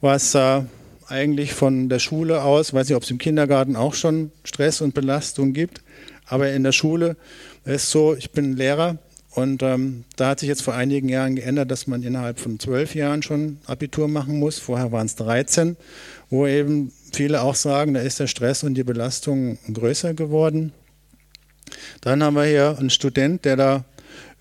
was 0.00 0.34
äh, 0.34 0.62
eigentlich 1.06 1.52
von 1.52 1.88
der 1.88 1.98
Schule 1.98 2.42
aus, 2.42 2.72
weiß 2.72 2.88
nicht, 2.88 2.96
ob 2.96 3.02
es 3.02 3.10
im 3.10 3.18
Kindergarten 3.18 3.76
auch 3.76 3.94
schon 3.94 4.32
Stress 4.42 4.80
und 4.80 4.94
Belastung 4.94 5.52
gibt, 5.52 5.82
aber 6.24 6.50
in 6.50 6.62
der 6.62 6.72
Schule 6.72 7.16
ist 7.64 7.90
so, 7.90 8.14
ich 8.14 8.30
bin 8.30 8.56
Lehrer 8.56 8.98
und 9.34 9.64
ähm, 9.64 10.04
da 10.14 10.28
hat 10.28 10.40
sich 10.40 10.48
jetzt 10.48 10.62
vor 10.62 10.74
einigen 10.74 11.08
Jahren 11.08 11.34
geändert, 11.34 11.70
dass 11.70 11.88
man 11.88 12.04
innerhalb 12.04 12.38
von 12.38 12.60
zwölf 12.60 12.94
Jahren 12.94 13.22
schon 13.22 13.58
Abitur 13.66 14.06
machen 14.06 14.38
muss. 14.38 14.60
Vorher 14.60 14.92
waren 14.92 15.06
es 15.06 15.16
13, 15.16 15.76
wo 16.30 16.46
eben 16.46 16.92
viele 17.12 17.42
auch 17.42 17.56
sagen, 17.56 17.94
da 17.94 18.00
ist 18.00 18.20
der 18.20 18.28
Stress 18.28 18.62
und 18.62 18.74
die 18.74 18.84
Belastung 18.84 19.58
größer 19.72 20.14
geworden. 20.14 20.72
Dann 22.00 22.22
haben 22.22 22.34
wir 22.34 22.44
hier 22.44 22.76
einen 22.78 22.90
Student, 22.90 23.44
der 23.44 23.56
da 23.56 23.84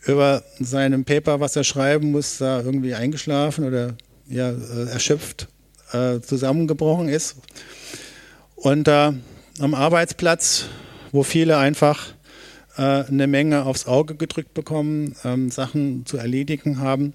über 0.06 0.44
seinem 0.60 1.06
Paper, 1.06 1.40
was 1.40 1.56
er 1.56 1.64
schreiben 1.64 2.12
muss, 2.12 2.38
da 2.38 2.62
irgendwie 2.62 2.94
eingeschlafen 2.94 3.66
oder 3.66 3.96
ja, 4.28 4.52
äh, 4.52 4.90
erschöpft 4.92 5.48
äh, 5.92 6.20
zusammengebrochen 6.20 7.10
ist. 7.10 7.38
Und 8.56 8.88
äh, 8.88 9.12
am 9.60 9.74
Arbeitsplatz, 9.74 10.66
wo 11.12 11.24
viele 11.24 11.58
einfach 11.58 12.14
äh, 12.78 12.82
eine 12.82 13.28
Menge 13.28 13.66
aufs 13.66 13.86
Auge 13.88 14.16
gedrückt 14.16 14.54
bekommen, 14.54 15.16
ähm, 15.24 15.50
Sachen 15.50 16.06
zu 16.06 16.18
erledigen 16.18 16.80
haben 16.80 17.14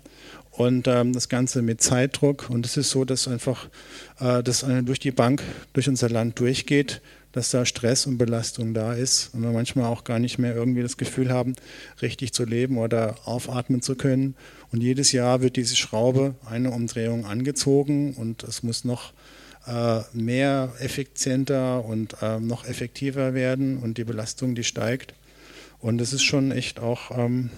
und 0.52 0.88
ähm, 0.88 1.12
das 1.12 1.28
Ganze 1.28 1.62
mit 1.62 1.80
Zeitdruck. 1.82 2.50
Und 2.50 2.66
es 2.66 2.76
ist 2.76 2.90
so, 2.90 3.04
dass 3.04 3.28
einfach 3.28 3.68
äh, 4.20 4.42
das 4.42 4.64
durch 4.82 5.00
die 5.00 5.12
Bank, 5.12 5.42
durch 5.72 5.88
unser 5.88 6.08
Land 6.08 6.38
durchgeht, 6.38 7.00
dass 7.32 7.50
da 7.50 7.64
Stress 7.64 8.06
und 8.06 8.18
Belastung 8.18 8.74
da 8.74 8.94
ist 8.94 9.34
und 9.34 9.42
wir 9.42 9.50
manchmal 9.50 9.84
auch 9.84 10.04
gar 10.04 10.18
nicht 10.18 10.38
mehr 10.38 10.54
irgendwie 10.54 10.82
das 10.82 10.96
Gefühl 10.96 11.30
haben, 11.30 11.54
richtig 12.02 12.32
zu 12.32 12.44
leben 12.44 12.78
oder 12.78 13.16
aufatmen 13.24 13.82
zu 13.82 13.94
können. 13.94 14.34
Und 14.72 14.82
jedes 14.82 15.12
Jahr 15.12 15.40
wird 15.40 15.56
diese 15.56 15.76
Schraube 15.76 16.34
eine 16.48 16.70
Umdrehung 16.70 17.26
angezogen 17.26 18.14
und 18.14 18.42
es 18.44 18.62
muss 18.62 18.84
noch 18.84 19.12
äh, 19.66 20.00
mehr 20.12 20.72
effizienter 20.80 21.84
und 21.84 22.16
äh, 22.22 22.40
noch 22.40 22.66
effektiver 22.66 23.34
werden 23.34 23.78
und 23.78 23.98
die 23.98 24.04
Belastung, 24.04 24.54
die 24.54 24.64
steigt. 24.64 25.14
Und 25.80 26.00
es 26.00 26.12
ist 26.12 26.24
schon 26.24 26.50
echt 26.50 26.80
auch 26.80 27.16
ähm, 27.16 27.50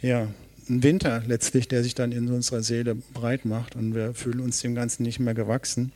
ja, 0.00 0.28
ein 0.68 0.82
Winter 0.82 1.22
letztlich, 1.26 1.68
der 1.68 1.82
sich 1.82 1.94
dann 1.94 2.12
in 2.12 2.28
unserer 2.28 2.62
Seele 2.62 2.94
breit 2.94 3.44
macht 3.44 3.76
und 3.76 3.94
wir 3.94 4.14
fühlen 4.14 4.40
uns 4.40 4.60
dem 4.60 4.74
Ganzen 4.74 5.02
nicht 5.02 5.18
mehr 5.18 5.34
gewachsen. 5.34 5.92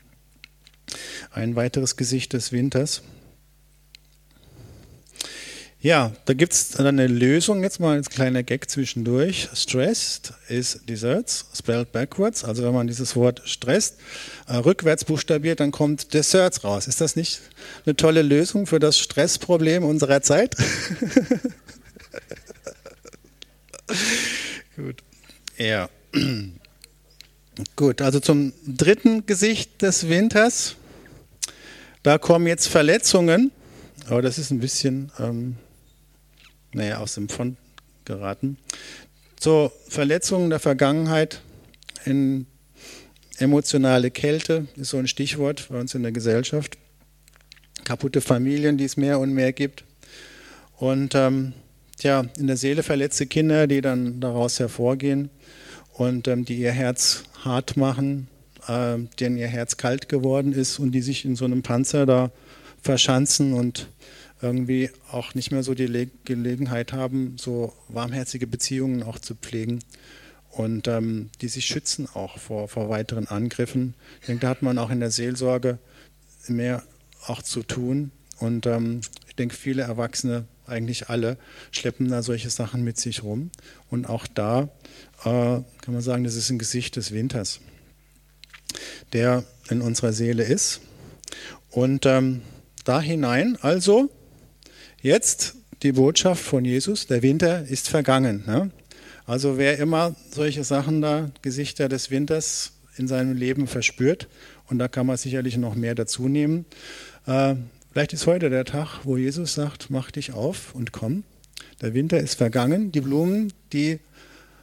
Ein 1.31 1.57
weiteres 1.57 1.97
Gesicht 1.97 2.33
des 2.35 2.52
Winters. 2.52 3.02
Ja, 5.84 6.12
da 6.24 6.32
gibt 6.32 6.54
es 6.54 6.76
eine 6.76 7.06
Lösung, 7.06 7.62
jetzt 7.62 7.78
mal 7.78 7.94
als 7.94 8.08
kleiner 8.08 8.42
Gag 8.42 8.70
zwischendurch. 8.70 9.50
Stressed 9.52 10.32
is 10.48 10.80
desserts, 10.88 11.44
spelled 11.54 11.92
backwards. 11.92 12.42
Also 12.42 12.62
wenn 12.62 12.72
man 12.72 12.86
dieses 12.86 13.14
Wort 13.16 13.42
stresst, 13.44 13.98
äh, 14.48 14.56
rückwärts 14.56 15.04
buchstabiert, 15.04 15.60
dann 15.60 15.72
kommt 15.72 16.14
Desserts 16.14 16.64
raus. 16.64 16.86
Ist 16.86 17.02
das 17.02 17.16
nicht 17.16 17.42
eine 17.84 17.94
tolle 17.96 18.22
Lösung 18.22 18.66
für 18.66 18.78
das 18.78 18.98
Stressproblem 18.98 19.84
unserer 19.84 20.22
Zeit? 20.22 20.56
Gut. 24.76 25.02
Ja. 25.58 25.90
Gut, 27.76 28.00
also 28.00 28.20
zum 28.20 28.54
dritten 28.66 29.26
Gesicht 29.26 29.82
des 29.82 30.08
Winters. 30.08 30.76
Da 32.02 32.16
kommen 32.16 32.46
jetzt 32.46 32.68
Verletzungen, 32.68 33.52
aber 34.08 34.22
das 34.22 34.38
ist 34.38 34.50
ein 34.50 34.60
bisschen 34.60 35.12
ähm, 35.18 35.56
naja, 36.75 36.99
aus 36.99 37.14
dem 37.14 37.28
Fond 37.28 37.57
geraten. 38.04 38.59
So, 39.40 39.73
Verletzungen 39.88 40.50
der 40.50 40.61
Vergangenheit 40.61 41.40
in 42.04 42.47
emotionale 43.38 44.11
Kälte 44.11 44.69
ist 44.76 44.90
so 44.90 44.99
ein 44.99 45.09
Stichwort 45.09 45.66
bei 45.71 45.81
uns 45.81 45.95
in 45.95 46.02
der 46.02 46.12
Gesellschaft. 46.12 46.78
Kaputte 47.85 48.21
Familien, 48.21 48.78
die 48.78 48.85
es 48.85 48.97
mehr 48.97 49.19
und 49.19 49.33
mehr 49.33 49.52
gibt. 49.52 49.85
Und 50.76 51.14
ähm, 51.14 51.52
tja, 51.99 52.25
in 52.38 52.47
der 52.47 52.57
Seele 52.57 52.83
verletzte 52.83 53.26
Kinder, 53.26 53.66
die 53.66 53.81
dann 53.81 54.21
daraus 54.21 54.59
hervorgehen 54.59 55.31
und 55.93 56.28
ähm, 56.28 56.45
die 56.45 56.57
ihr 56.57 56.73
Herz 56.73 57.25
hart 57.45 57.76
machen, 57.76 58.28
äh, 58.66 58.99
denen 59.21 59.37
ihr 59.37 59.49
Herz 59.49 59.76
kalt 59.76 60.09
geworden 60.09 60.52
ist 60.52 60.78
und 60.78 60.93
die 60.93 61.02
sich 61.02 61.25
in 61.25 61.37
so 61.37 61.45
einem 61.45 61.62
Panzer 61.62 62.07
da 62.07 62.31
verschanzen 62.83 63.52
und 63.52 63.88
irgendwie 64.44 64.90
auch 65.10 65.34
nicht 65.34 65.50
mehr 65.50 65.62
so 65.62 65.74
die 65.74 65.86
Le 65.86 66.08
Gelegenheit 66.24 66.92
haben, 66.92 67.36
so 67.38 67.72
warmherzige 67.88 68.46
Beziehungen 68.46 69.02
auch 69.02 69.18
zu 69.18 69.34
pflegen 69.34 69.80
und 70.50 70.86
ähm, 70.86 71.30
die 71.40 71.48
sich 71.48 71.64
schützen 71.64 72.08
auch 72.12 72.38
vor, 72.38 72.68
vor 72.68 72.90
weiteren 72.90 73.26
Angriffen. 73.26 73.94
Ich 74.20 74.26
denke, 74.26 74.42
da 74.42 74.48
hat 74.50 74.62
man 74.62 74.78
auch 74.78 74.90
in 74.90 75.00
der 75.00 75.10
Seelsorge 75.10 75.78
mehr 76.46 76.82
auch 77.26 77.42
zu 77.42 77.62
tun 77.62 78.10
und 78.38 78.66
ähm, 78.66 79.00
ich 79.26 79.34
denke, 79.34 79.56
viele 79.56 79.82
Erwachsene, 79.82 80.44
eigentlich 80.66 81.08
alle, 81.08 81.36
schleppen 81.72 82.08
da 82.08 82.22
solche 82.22 82.50
Sachen 82.50 82.84
mit 82.84 82.98
sich 82.98 83.22
rum 83.22 83.50
und 83.90 84.06
auch 84.06 84.26
da 84.26 84.68
äh, 85.24 85.24
kann 85.24 85.64
man 85.86 86.02
sagen, 86.02 86.24
das 86.24 86.34
ist 86.34 86.50
ein 86.50 86.58
Gesicht 86.58 86.96
des 86.96 87.12
Winters, 87.12 87.60
der 89.14 89.44
in 89.70 89.80
unserer 89.80 90.12
Seele 90.12 90.44
ist 90.44 90.80
und 91.70 92.04
ähm, 92.04 92.42
da 92.84 93.00
hinein 93.00 93.56
also 93.62 94.10
Jetzt 95.04 95.56
die 95.82 95.92
Botschaft 95.92 96.42
von 96.42 96.64
Jesus, 96.64 97.06
der 97.06 97.20
Winter 97.20 97.68
ist 97.68 97.90
vergangen. 97.90 98.42
Ne? 98.46 98.70
Also 99.26 99.58
wer 99.58 99.78
immer 99.78 100.16
solche 100.30 100.64
Sachen 100.64 101.02
da, 101.02 101.30
Gesichter 101.42 101.90
des 101.90 102.11
Winters 102.11 102.73
in 102.96 103.06
seinem 103.06 103.37
Leben 103.37 103.66
verspürt, 103.66 104.28
und 104.70 104.78
da 104.78 104.88
kann 104.88 105.06
man 105.06 105.18
sicherlich 105.18 105.58
noch 105.58 105.75
mehr 105.75 105.94
dazu 105.94 106.26
nehmen, 106.26 106.64
äh, 107.26 107.54
vielleicht 107.92 108.14
ist 108.14 108.26
heute 108.26 108.49
der 108.49 108.64
Tag, 108.64 109.00
wo 109.04 109.18
Jesus 109.18 109.52
sagt, 109.52 109.90
mach 109.90 110.11
dich 110.11 110.32
auf 110.32 110.75
und 110.75 110.92
komm. 110.92 111.25
Der 111.82 111.92
Winter 111.92 112.18
ist 112.18 112.37
vergangen, 112.37 112.90
die 112.90 113.02
Blumen, 113.02 113.52
die 113.75 113.99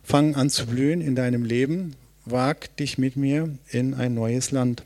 fangen 0.02 0.34
an 0.34 0.50
zu 0.50 0.66
blühen 0.66 1.02
in 1.02 1.14
deinem 1.14 1.44
Leben. 1.44 1.96
Wag 2.26 2.76
dich 2.78 2.98
mit 2.98 3.16
mir 3.16 3.60
in 3.70 3.94
ein 3.94 4.16
neues 4.16 4.50
Land. 4.50 4.82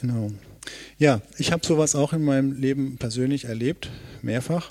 Genau. 0.00 0.32
Ja, 0.98 1.22
ich 1.38 1.52
habe 1.52 1.66
sowas 1.66 1.94
auch 1.94 2.12
in 2.12 2.22
meinem 2.24 2.52
Leben 2.52 2.96
persönlich 2.98 3.46
erlebt, 3.46 3.90
mehrfach. 4.22 4.70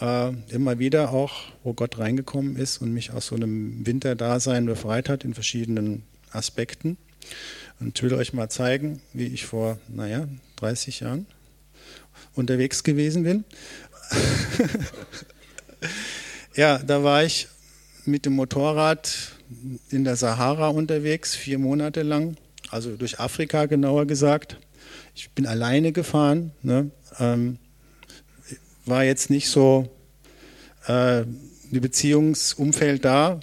äh, 0.00 0.32
immer 0.48 0.78
wieder 0.78 1.12
auch, 1.12 1.44
wo 1.64 1.72
Gott 1.72 1.98
reingekommen 1.98 2.56
ist 2.56 2.78
und 2.78 2.92
mich 2.92 3.12
aus 3.12 3.28
so 3.28 3.36
einem 3.36 3.86
Winterdasein 3.86 4.66
befreit 4.66 5.08
hat 5.08 5.24
in 5.24 5.34
verschiedenen 5.34 6.02
Aspekten. 6.30 6.98
Und 7.80 7.98
ich 7.98 8.02
will 8.02 8.14
euch 8.14 8.32
mal 8.32 8.48
zeigen, 8.48 9.00
wie 9.12 9.26
ich 9.26 9.46
vor, 9.46 9.78
naja, 9.88 10.28
30 10.56 11.00
Jahren 11.00 11.26
unterwegs 12.34 12.84
gewesen 12.84 13.24
bin. 13.24 13.44
ja, 16.54 16.78
da 16.78 17.02
war 17.02 17.24
ich 17.24 17.48
mit 18.04 18.24
dem 18.24 18.34
Motorrad 18.34 19.32
in 19.90 20.04
der 20.04 20.16
Sahara 20.16 20.68
unterwegs, 20.68 21.34
vier 21.34 21.58
Monate 21.58 22.02
lang, 22.02 22.36
also 22.70 22.96
durch 22.96 23.18
Afrika 23.20 23.66
genauer 23.66 24.06
gesagt. 24.06 24.58
Ich 25.14 25.30
bin 25.30 25.46
alleine 25.46 25.92
gefahren, 25.92 26.52
ne? 26.62 26.90
ähm, 27.18 27.58
war 28.84 29.04
jetzt 29.04 29.30
nicht 29.30 29.48
so 29.48 29.88
äh, 30.86 31.24
die 31.70 31.80
Beziehungsumfeld 31.80 33.04
da, 33.04 33.40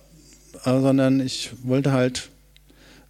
äh, 0.66 0.80
sondern 0.80 1.20
ich 1.20 1.52
wollte 1.64 1.92
halt 1.92 2.30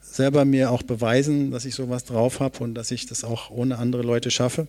selber 0.02 0.46
mir 0.46 0.72
auch 0.72 0.84
beweisen, 0.84 1.52
dass 1.52 1.66
ich 1.66 1.76
sowas 1.76 2.06
drauf 2.06 2.40
habe 2.40 2.60
und 2.64 2.76
dass 2.76 2.92
ich 2.92 3.06
das 3.06 3.24
auch 3.24 3.50
ohne 3.50 3.78
andere 3.78 4.04
Leute 4.04 4.32
schaffe. 4.32 4.68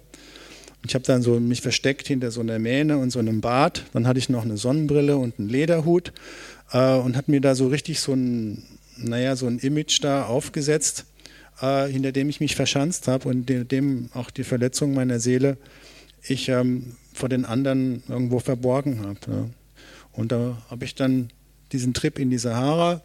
Ich 0.86 0.94
habe 0.94 1.04
dann 1.04 1.22
so 1.22 1.40
mich 1.40 1.62
versteckt 1.62 2.08
hinter 2.08 2.30
so 2.30 2.40
einer 2.40 2.58
Mähne 2.58 2.98
und 2.98 3.10
so 3.10 3.18
einem 3.18 3.40
Bart. 3.40 3.84
Dann 3.92 4.06
hatte 4.06 4.18
ich 4.18 4.28
noch 4.28 4.44
eine 4.44 4.58
Sonnenbrille 4.58 5.16
und 5.16 5.38
einen 5.38 5.48
Lederhut 5.48 6.12
äh, 6.72 6.94
und 6.96 7.16
hat 7.16 7.28
mir 7.28 7.40
da 7.40 7.54
so 7.54 7.68
richtig 7.68 8.00
so 8.00 8.12
ein, 8.12 8.62
naja, 8.96 9.34
so 9.36 9.46
ein 9.46 9.58
Image 9.58 10.02
da 10.02 10.26
aufgesetzt, 10.26 11.06
äh, 11.60 11.86
hinter 11.86 12.12
dem 12.12 12.28
ich 12.28 12.40
mich 12.40 12.56
verschanzt 12.56 13.08
habe 13.08 13.28
und 13.28 13.48
dem, 13.48 13.68
dem 13.68 14.10
auch 14.14 14.30
die 14.30 14.44
Verletzung 14.44 14.94
meiner 14.94 15.20
Seele 15.20 15.56
ich 16.22 16.48
ähm, 16.48 16.96
vor 17.12 17.28
den 17.28 17.44
anderen 17.44 18.02
irgendwo 18.08 18.38
verborgen 18.38 19.00
habe. 19.00 19.18
Ja. 19.28 19.50
Und 20.12 20.32
da 20.32 20.58
habe 20.70 20.84
ich 20.84 20.94
dann 20.94 21.30
diesen 21.72 21.94
Trip 21.94 22.18
in 22.18 22.30
die 22.30 22.38
Sahara 22.38 23.02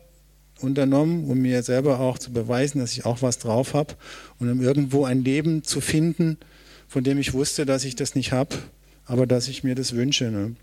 unternommen, 0.62 1.26
um 1.26 1.40
mir 1.40 1.64
selber 1.64 2.00
auch 2.00 2.18
zu 2.18 2.32
beweisen, 2.32 2.80
dass 2.80 2.94
ich 2.94 3.06
auch 3.06 3.22
was 3.22 3.40
drauf 3.40 3.74
habe 3.74 3.96
und 4.40 4.50
um 4.50 4.62
irgendwo 4.62 5.06
ein 5.06 5.24
Leben 5.24 5.64
zu 5.64 5.82
finden, 5.82 6.38
von 6.88 7.04
dem 7.04 7.20
ich 7.20 7.34
wusste, 7.34 7.66
dass 7.66 7.86
ich 7.86 7.96
das 7.96 8.16
nicht 8.16 8.32
habe, 8.32 8.56
aber 9.06 9.26
dass 9.26 9.48
ich 9.48 9.64
mir 9.64 9.76
das 9.76 9.94
wünsche. 9.94 10.32
Ne? 10.32 10.56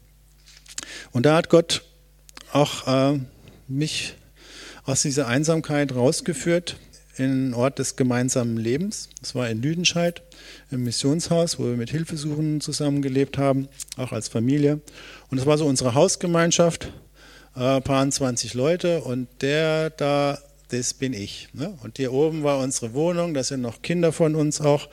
Und 1.13 1.27
da 1.27 1.37
hat 1.37 1.49
Gott 1.49 1.85
auch 2.53 3.15
äh, 3.15 3.21
mich 3.69 4.15
aus 4.85 5.03
dieser 5.03 5.27
Einsamkeit 5.27 5.95
rausgeführt 5.95 6.77
in 7.17 7.55
Ort 7.55 7.79
des 7.79 7.97
gemeinsamen 7.97 8.57
Lebens. 8.57 9.09
Das 9.21 9.35
war 9.35 9.49
in 9.49 9.63
Lüdenscheid 9.63 10.23
im 10.71 10.85
Missionshaus, 10.85 11.59
wo 11.59 11.65
wir 11.65 11.77
mit 11.77 11.91
Hilfesuchenden 11.91 12.61
zusammengelebt 12.61 13.39
haben, 13.39 13.69
auch 13.97 14.13
als 14.13 14.29
Familie. 14.29 14.81
Und 15.31 15.39
das 15.39 15.47
war 15.47 15.59
so 15.59 15.67
unsere 15.67 15.95
Hausgemeinschaft 15.95 16.93
äh, 17.57 17.81
paar 17.81 18.09
20 18.09 18.55
Leute 18.55 19.01
und 19.01 19.29
der 19.41 19.91
da, 19.91 20.39
das 20.69 20.95
bin 20.95 21.13
ich. 21.13 21.49
Ne? 21.53 21.77
Und 21.83 21.97
hier 21.97 22.13
oben 22.13 22.43
war 22.43 22.59
unsere 22.59 22.93
Wohnung, 22.93 23.35
das 23.35 23.49
sind 23.49 23.63
noch 23.63 23.83
Kinder 23.83 24.13
von 24.13 24.35
uns 24.35 24.61
auch. 24.61 24.89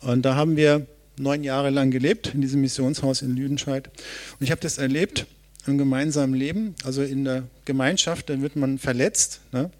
Und 0.00 0.22
da 0.22 0.34
haben 0.34 0.56
wir 0.56 0.86
neun 1.18 1.44
Jahre 1.44 1.70
lang 1.70 1.90
gelebt 1.90 2.32
in 2.34 2.40
diesem 2.40 2.60
Missionshaus 2.60 3.22
in 3.22 3.36
Lüdenscheid. 3.36 3.88
Und 4.38 4.44
ich 4.44 4.50
habe 4.50 4.60
das 4.60 4.78
erlebt 4.78 5.26
im 5.66 5.78
gemeinsamen 5.78 6.34
Leben, 6.34 6.74
also 6.84 7.02
in 7.02 7.24
der 7.24 7.44
Gemeinschaft, 7.64 8.28
da 8.28 8.40
wird 8.40 8.56
man 8.56 8.78
verletzt, 8.78 9.40
ne? 9.52 9.70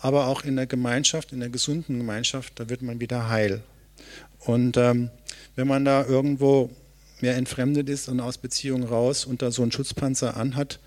Aber 0.00 0.26
auch 0.26 0.44
in 0.44 0.56
der 0.56 0.66
Gemeinschaft, 0.66 1.32
in 1.32 1.40
der 1.40 1.50
gesunden 1.50 1.98
Gemeinschaft, 1.98 2.54
da 2.56 2.68
wird 2.68 2.82
man 2.82 3.00
wieder 3.00 3.28
heil. 3.28 3.62
Und 4.40 4.76
ähm, 4.76 5.10
wenn 5.56 5.68
man 5.68 5.84
da 5.84 6.04
irgendwo 6.06 6.70
mehr 7.20 7.36
entfremdet 7.36 7.88
ist 7.90 8.08
und 8.08 8.20
aus 8.20 8.38
Beziehungen 8.38 8.84
raus 8.84 9.26
und 9.26 9.42
da 9.42 9.50
so 9.50 9.62
einen 9.62 9.72
Schutzpanzer 9.72 10.36
anhat, 10.36 10.80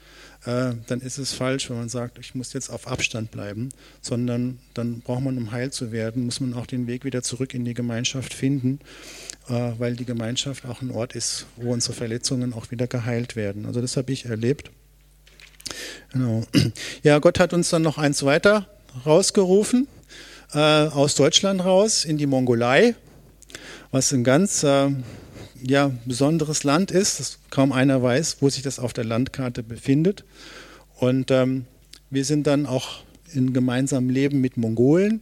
äh, 0.46 0.74
dann 0.88 1.01
ist 1.01 1.20
es 1.20 1.34
falsch, 1.34 1.70
wenn 1.70 1.77
man 1.77 1.89
sagt, 1.89 2.17
ich 2.17 2.34
muss 2.34 2.53
jetzt 2.53 2.70
auf 2.70 2.88
Abstand 2.88 3.29
bleiben, 3.29 3.70
sondern 4.01 4.60
dann 4.74 5.01
braucht 5.01 5.22
man, 5.22 5.38
um 5.38 5.51
heil 5.51 5.72
zu 5.72 5.91
werden, 5.91 6.26
muss 6.26 6.39
man 6.39 6.54
auch 6.56 6.65
den 6.65 6.88
Weg 6.88 7.06
wieder 7.06 7.21
zurück 7.21 7.54
in 7.54 7.65
die 7.65 7.76
Gemeinschaft 7.76 8.34
finden, 8.34 8.80
äh, 9.47 9.71
weil 9.78 9.95
die 9.95 10.06
Gemeinschaft 10.06 10.65
auch 10.65 10.82
ein 10.82 10.91
Ort 10.91 11.15
ist, 11.15 11.45
wo 11.56 11.71
unsere 11.71 11.93
Verletzungen 11.93 12.54
auch 12.54 12.71
wieder 12.71 12.88
geheilt 12.88 13.36
werden. 13.36 13.65
Also 13.67 13.80
das 13.80 13.95
habe 13.95 14.12
ich 14.12 14.26
erlebt. 14.26 14.71
Genau. 16.12 16.43
Ja, 17.04 17.19
Gott 17.19 17.39
hat 17.39 17.54
uns 17.54 17.69
dann 17.69 17.82
noch 17.82 17.97
eins 17.97 18.23
weiter 18.23 18.67
rausgerufen, 19.06 19.88
äh, 20.53 20.60
aus 20.60 21.15
Deutschland 21.15 21.63
raus 21.63 22.06
in 22.06 22.17
die 22.17 22.27
Mongolei, 22.27 22.95
was 23.91 24.12
ein 24.12 24.23
ganz 24.23 24.63
äh, 24.63 24.89
ja, 25.62 25.91
besonderes 26.06 26.63
Land 26.63 26.91
ist, 26.91 27.19
das 27.19 27.39
kaum 27.49 27.71
einer 27.71 28.01
weiß, 28.01 28.38
wo 28.41 28.49
sich 28.49 28.63
das 28.63 28.79
auf 28.79 28.93
der 28.93 29.06
Landkarte 29.06 29.63
befindet. 29.63 30.23
Und 30.97 31.32
ähm, 31.32 31.65
wir 32.10 32.25
sind 32.25 32.47
dann 32.47 32.65
auch 32.65 32.99
in 33.34 33.53
gemeinsamem 33.53 34.10
Leben 34.10 34.41
mit 34.41 34.58
Mongolen, 34.58 35.21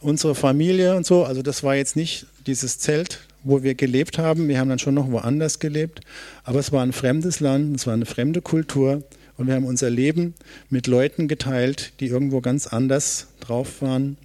unsere 0.00 0.34
Familie 0.34 0.96
und 0.96 1.06
so. 1.06 1.24
Also 1.24 1.42
das 1.42 1.62
war 1.62 1.74
jetzt 1.74 1.96
nicht 1.96 2.26
dieses 2.46 2.78
Zelt, 2.78 3.20
wo 3.42 3.62
wir 3.62 3.74
gelebt 3.74 4.18
haben. 4.18 4.48
Wir 4.48 4.58
haben 4.58 4.68
dann 4.68 4.78
schon 4.78 4.94
noch 4.94 5.10
woanders 5.10 5.58
gelebt. 5.58 6.00
Aber 6.44 6.58
es 6.58 6.72
war 6.72 6.82
ein 6.82 6.92
fremdes 6.92 7.40
Land, 7.40 7.76
es 7.76 7.86
war 7.86 7.94
eine 7.94 8.06
fremde 8.06 8.42
Kultur. 8.42 9.02
Und 9.36 9.46
wir 9.46 9.54
haben 9.54 9.64
unser 9.64 9.90
Leben 9.90 10.34
mit 10.70 10.86
Leuten 10.86 11.28
geteilt, 11.28 11.92
die 12.00 12.06
irgendwo 12.06 12.40
ganz 12.40 12.66
anders 12.66 13.28
drauf 13.40 13.82
waren 13.82 14.16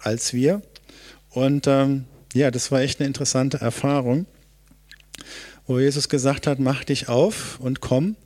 als 0.00 0.32
wir. 0.32 0.62
Und 1.30 1.66
ähm, 1.66 2.04
ja, 2.34 2.50
das 2.50 2.72
war 2.72 2.80
echt 2.80 3.00
eine 3.00 3.06
interessante 3.06 3.58
Erfahrung 3.58 4.26
wo 5.70 5.78
Jesus 5.78 6.08
gesagt 6.08 6.48
hat, 6.48 6.58
mach 6.58 6.82
dich 6.82 7.08
auf 7.08 7.60
und 7.60 7.80
komm. 7.80 8.16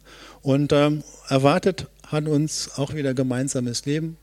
Und 0.40 0.72
ähm, 0.72 1.04
erwartet 1.28 1.88
hat 2.06 2.26
uns 2.26 2.70
auch 2.78 2.94
wieder 2.94 3.12
gemeinsames 3.12 3.84
Leben. 3.84 4.16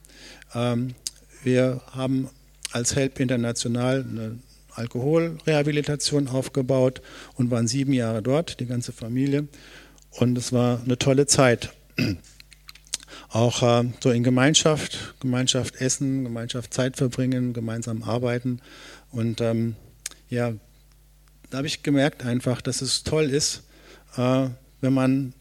Ähm, 0.56 0.96
wir 1.44 1.82
haben 1.92 2.30
als 2.72 2.96
Help 2.96 3.20
International 3.20 4.04
eine 4.10 4.40
Alkoholrehabilitation 4.74 6.30
aufgebaut 6.30 7.04
und 7.36 7.52
waren 7.52 7.68
sieben 7.68 7.94
Jahre 7.94 8.24
dort, 8.24 8.60
die 8.60 8.66
ganze 8.66 8.92
Familie. 8.92 9.48
Und 10.10 10.36
es 10.36 10.52
war 10.52 10.82
eine 10.84 10.98
tolle 10.98 11.28
Zeit. 11.28 11.74
Auch 13.30 13.64
äh, 13.64 13.90
so 14.02 14.12
in 14.12 14.24
Gemeinschaft, 14.24 15.16
Gemeinschaft 15.20 15.76
essen, 15.76 16.24
Gemeinschaft 16.24 16.74
Zeit 16.74 16.98
verbringen, 16.98 17.54
gemeinsam 17.54 18.04
arbeiten. 18.04 18.62
Und 19.12 19.42
ähm, 19.42 19.76
ja, 20.30 20.54
da 21.50 21.58
habe 21.58 21.68
ich 21.68 21.84
gemerkt 21.84 22.26
einfach, 22.26 22.62
dass 22.62 22.82
es 22.82 23.04
toll 23.04 23.30
ist, 23.30 23.64
äh, 24.18 24.48
wenn 24.82 24.94
man 24.94 25.34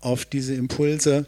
auf 0.00 0.24
diese 0.24 0.54
Impulse 0.54 1.26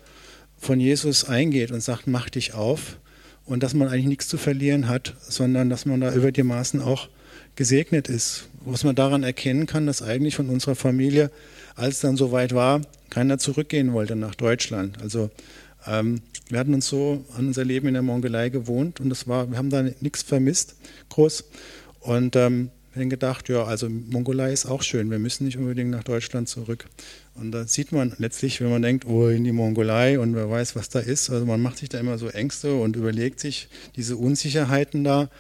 von 0.59 0.81
Jesus 0.81 1.25
eingeht 1.25 1.71
und 1.71 1.83
sagt, 1.83 2.07
mach 2.07 2.29
dich 2.29 2.55
auf 2.55 2.99
und 3.45 3.62
dass 3.62 3.75
man 3.75 3.88
eigentlich 3.88 4.07
nichts 4.07 4.29
zu 4.29 4.38
verlieren 4.38 4.88
hat, 4.88 5.14
sondern 5.21 5.71
dass 5.71 5.87
man 5.87 6.01
da 6.01 6.12
über 6.12 6.33
die 6.33 6.43
Maßen 6.43 6.81
auch 6.81 7.09
gesegnet 7.57 8.09
ist. 8.09 8.49
Was 8.65 8.85
man 8.85 8.95
daran 8.95 9.23
erkennen 9.23 9.67
kann, 9.67 9.87
dass 9.87 10.03
eigentlich 10.03 10.37
von 10.37 10.49
unserer 10.49 10.75
Familie, 10.75 11.31
als 11.75 11.97
es 11.97 12.01
dann 12.01 12.17
soweit 12.17 12.55
war, 12.55 12.83
keiner 13.09 13.39
zurückgehen 13.39 13.93
wollte 13.93 14.17
nach 14.17 14.35
Deutschland. 14.35 15.01
Also 15.01 15.31
ähm, 15.87 16.21
wir 16.49 16.59
hatten 16.59 16.75
uns 16.75 16.89
so 16.89 17.25
an 17.37 17.49
unser 17.49 17.65
Leben 17.65 17.89
in 17.89 17.95
der 17.95 18.03
Mongolei 18.03 18.49
gewohnt 18.49 19.01
und 19.01 19.09
das 19.09 19.29
war, 19.29 19.51
wir 19.51 19.59
haben 19.59 19.71
da 19.71 19.83
nichts 20.01 20.23
vermisst, 20.23 20.75
groß. 21.09 21.45
Und 22.01 22.37
ähm, 22.37 22.71
dann 22.95 23.09
gedacht, 23.09 23.49
ja, 23.49 23.65
also 23.65 23.89
Mongolei 23.89 24.53
ist 24.53 24.67
auch 24.67 24.83
schön, 24.83 25.11
wir 25.11 25.19
müssen 25.19 25.45
nicht 25.45 25.57
unbedingt 25.57 25.91
nach 25.91 26.03
Deutschland 26.03 26.49
zurück. 26.49 26.87
Und 27.35 27.53
da 27.53 27.67
sieht 27.67 27.93
man 27.93 28.15
letztlich, 28.19 28.61
wenn 28.61 28.71
man 28.71 28.83
denkt, 28.83 29.07
oh, 29.07 29.29
in 29.29 29.45
die 29.45 29.53
Mongolei 29.53 30.19
und 30.19 30.35
wer 30.35 30.51
weiß, 30.51 30.75
was 30.75 30.89
da 30.89 30.99
ist, 30.99 31.31
also 31.31 31.47
man 31.47 31.63
macht 31.63 31.79
sich 31.79 31.89
da 31.89 31.99
immer 31.99 32.19
so 32.19 32.29
Ängste 32.29 32.75
und 32.75 32.97
überlegt 32.97 33.39
sich 33.39 33.69
diese 33.97 34.17
Unsicherheiten 34.17 35.05
da. 35.05 35.31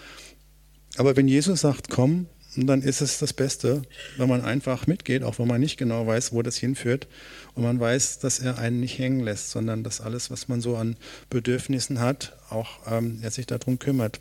Aber 0.96 1.16
wenn 1.16 1.28
Jesus 1.28 1.60
sagt, 1.60 1.88
komm, 1.88 2.26
dann 2.56 2.82
ist 2.82 3.00
es 3.00 3.18
das 3.18 3.32
Beste, 3.32 3.82
wenn 4.16 4.28
man 4.28 4.42
einfach 4.42 4.86
mitgeht, 4.86 5.22
auch 5.22 5.38
wenn 5.38 5.46
man 5.46 5.60
nicht 5.60 5.76
genau 5.76 6.06
weiß, 6.06 6.32
wo 6.32 6.42
das 6.42 6.56
hinführt. 6.56 7.06
Und 7.54 7.62
man 7.62 7.78
weiß, 7.78 8.18
dass 8.18 8.40
er 8.40 8.58
einen 8.58 8.80
nicht 8.80 8.98
hängen 8.98 9.20
lässt, 9.20 9.50
sondern 9.50 9.84
dass 9.84 10.00
alles, 10.00 10.30
was 10.30 10.48
man 10.48 10.60
so 10.60 10.76
an 10.76 10.96
Bedürfnissen 11.28 12.00
hat, 12.00 12.36
auch 12.48 12.80
ähm, 12.90 13.20
er 13.22 13.30
sich 13.30 13.46
darum 13.46 13.78
kümmert. 13.78 14.20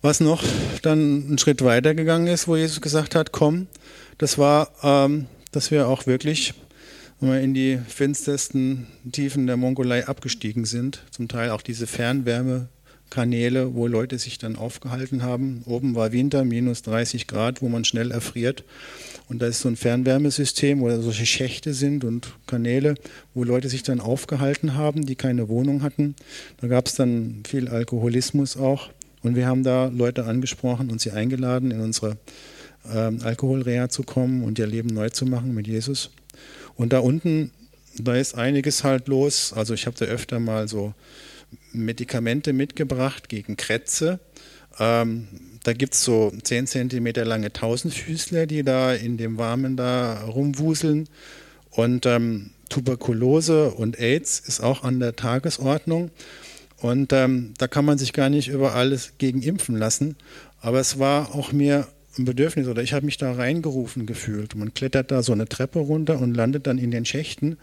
Was 0.00 0.20
noch 0.20 0.42
dann 0.82 1.26
einen 1.26 1.38
Schritt 1.38 1.62
weiter 1.62 1.94
gegangen 1.94 2.26
ist, 2.26 2.48
wo 2.48 2.56
Jesus 2.56 2.80
gesagt 2.80 3.14
hat, 3.14 3.32
komm, 3.32 3.66
das 4.18 4.38
war, 4.38 4.70
ähm, 4.82 5.26
dass 5.52 5.70
wir 5.70 5.88
auch 5.88 6.06
wirklich 6.06 6.54
in 7.20 7.54
die 7.54 7.78
finstersten 7.88 8.86
Tiefen 9.10 9.46
der 9.46 9.56
Mongolei 9.56 10.06
abgestiegen 10.06 10.66
sind. 10.66 11.02
Zum 11.10 11.28
Teil 11.28 11.50
auch 11.50 11.62
diese 11.62 11.86
Fernwärmekanäle, 13.14 13.74
wo 13.74 13.86
Leute 13.86 14.18
sich 14.18 14.38
dann 14.38 14.56
aufgehalten 14.56 15.22
haben. 15.22 15.62
Oben 15.66 15.94
war 15.94 16.12
Winter, 16.12 16.44
minus 16.44 16.82
30 16.82 17.26
Grad, 17.26 17.62
wo 17.62 17.68
man 17.68 17.84
schnell 17.84 18.10
erfriert. 18.10 18.64
Und 19.28 19.40
da 19.40 19.46
ist 19.46 19.60
so 19.60 19.68
ein 19.68 19.76
Fernwärmesystem, 19.76 20.80
wo 20.80 20.90
solche 21.00 21.24
Schächte 21.24 21.72
sind 21.74 22.04
und 22.04 22.34
Kanäle, 22.46 22.94
wo 23.32 23.44
Leute 23.44 23.68
sich 23.68 23.82
dann 23.82 24.00
aufgehalten 24.00 24.74
haben, 24.74 25.06
die 25.06 25.14
keine 25.14 25.48
Wohnung 25.48 25.82
hatten. 25.82 26.16
Da 26.60 26.66
gab 26.66 26.86
es 26.86 26.94
dann 26.94 27.42
viel 27.46 27.68
Alkoholismus 27.68 28.56
auch. 28.56 28.90
Und 29.22 29.36
wir 29.36 29.46
haben 29.46 29.62
da 29.62 29.86
Leute 29.86 30.24
angesprochen 30.24 30.90
und 30.90 31.00
sie 31.00 31.12
eingeladen 31.12 31.70
in 31.70 31.80
unsere 31.80 32.18
ähm, 32.92 33.20
Alkoholreha 33.22 33.88
zu 33.88 34.02
kommen 34.02 34.42
und 34.42 34.58
ihr 34.58 34.66
Leben 34.66 34.88
neu 34.88 35.08
zu 35.08 35.24
machen 35.24 35.54
mit 35.54 35.66
Jesus. 35.66 36.10
Und 36.74 36.92
da 36.92 36.98
unten, 36.98 37.52
da 37.96 38.16
ist 38.16 38.34
einiges 38.34 38.84
halt 38.84 39.08
los. 39.08 39.54
Also 39.54 39.72
ich 39.72 39.86
habe 39.86 39.96
da 39.96 40.04
öfter 40.04 40.40
mal 40.40 40.68
so 40.68 40.92
Medikamente 41.72 42.52
mitgebracht 42.52 43.28
gegen 43.28 43.56
Krätze. 43.56 44.20
Ähm, 44.78 45.28
da 45.62 45.72
gibt 45.72 45.94
es 45.94 46.04
so 46.04 46.30
10 46.30 46.66
cm 46.66 47.06
lange 47.24 47.52
Tausendfüßler, 47.52 48.46
die 48.46 48.62
da 48.62 48.92
in 48.92 49.16
dem 49.16 49.38
Warmen 49.38 49.76
da 49.76 50.22
rumwuseln. 50.24 51.08
Und 51.70 52.06
ähm, 52.06 52.50
Tuberkulose 52.68 53.70
und 53.70 53.98
AIDS 53.98 54.40
ist 54.40 54.60
auch 54.60 54.84
an 54.84 55.00
der 55.00 55.16
Tagesordnung. 55.16 56.10
Und 56.78 57.12
ähm, 57.12 57.54
da 57.58 57.66
kann 57.66 57.84
man 57.84 57.98
sich 57.98 58.12
gar 58.12 58.28
nicht 58.28 58.48
über 58.48 58.74
alles 58.74 59.14
gegen 59.18 59.42
impfen 59.42 59.76
lassen. 59.76 60.16
Aber 60.60 60.80
es 60.80 60.98
war 60.98 61.34
auch 61.34 61.52
mir 61.52 61.86
ein 62.18 62.24
Bedürfnis 62.24 62.68
oder 62.68 62.82
ich 62.82 62.92
habe 62.92 63.06
mich 63.06 63.16
da 63.16 63.32
reingerufen 63.32 64.06
gefühlt. 64.06 64.54
Man 64.54 64.74
klettert 64.74 65.10
da 65.10 65.22
so 65.22 65.32
eine 65.32 65.48
Treppe 65.48 65.80
runter 65.80 66.18
und 66.18 66.34
landet 66.34 66.66
dann 66.66 66.78
in 66.78 66.90
den 66.90 67.04
Schächten 67.04 67.58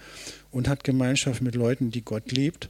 und 0.51 0.67
hat 0.67 0.83
Gemeinschaft 0.83 1.41
mit 1.41 1.55
Leuten, 1.55 1.91
die 1.91 2.03
Gott 2.03 2.31
liebt. 2.31 2.69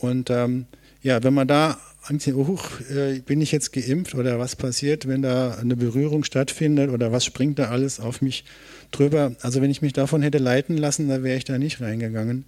Und 0.00 0.30
ähm, 0.30 0.66
ja, 1.02 1.22
wenn 1.22 1.34
man 1.34 1.48
da 1.48 1.78
anzieht, 2.02 2.34
oh, 2.34 2.58
äh, 2.90 3.20
bin 3.20 3.40
ich 3.40 3.52
jetzt 3.52 3.72
geimpft 3.72 4.14
oder 4.14 4.38
was 4.38 4.56
passiert, 4.56 5.06
wenn 5.06 5.22
da 5.22 5.54
eine 5.60 5.76
Berührung 5.76 6.24
stattfindet 6.24 6.90
oder 6.90 7.12
was 7.12 7.24
springt 7.24 7.58
da 7.58 7.70
alles 7.70 8.00
auf 8.00 8.22
mich 8.22 8.44
drüber. 8.90 9.32
Also 9.42 9.60
wenn 9.60 9.70
ich 9.70 9.82
mich 9.82 9.92
davon 9.92 10.22
hätte 10.22 10.38
leiten 10.38 10.76
lassen, 10.76 11.08
da 11.08 11.22
wäre 11.22 11.36
ich 11.36 11.44
da 11.44 11.58
nicht 11.58 11.80
reingegangen. 11.80 12.44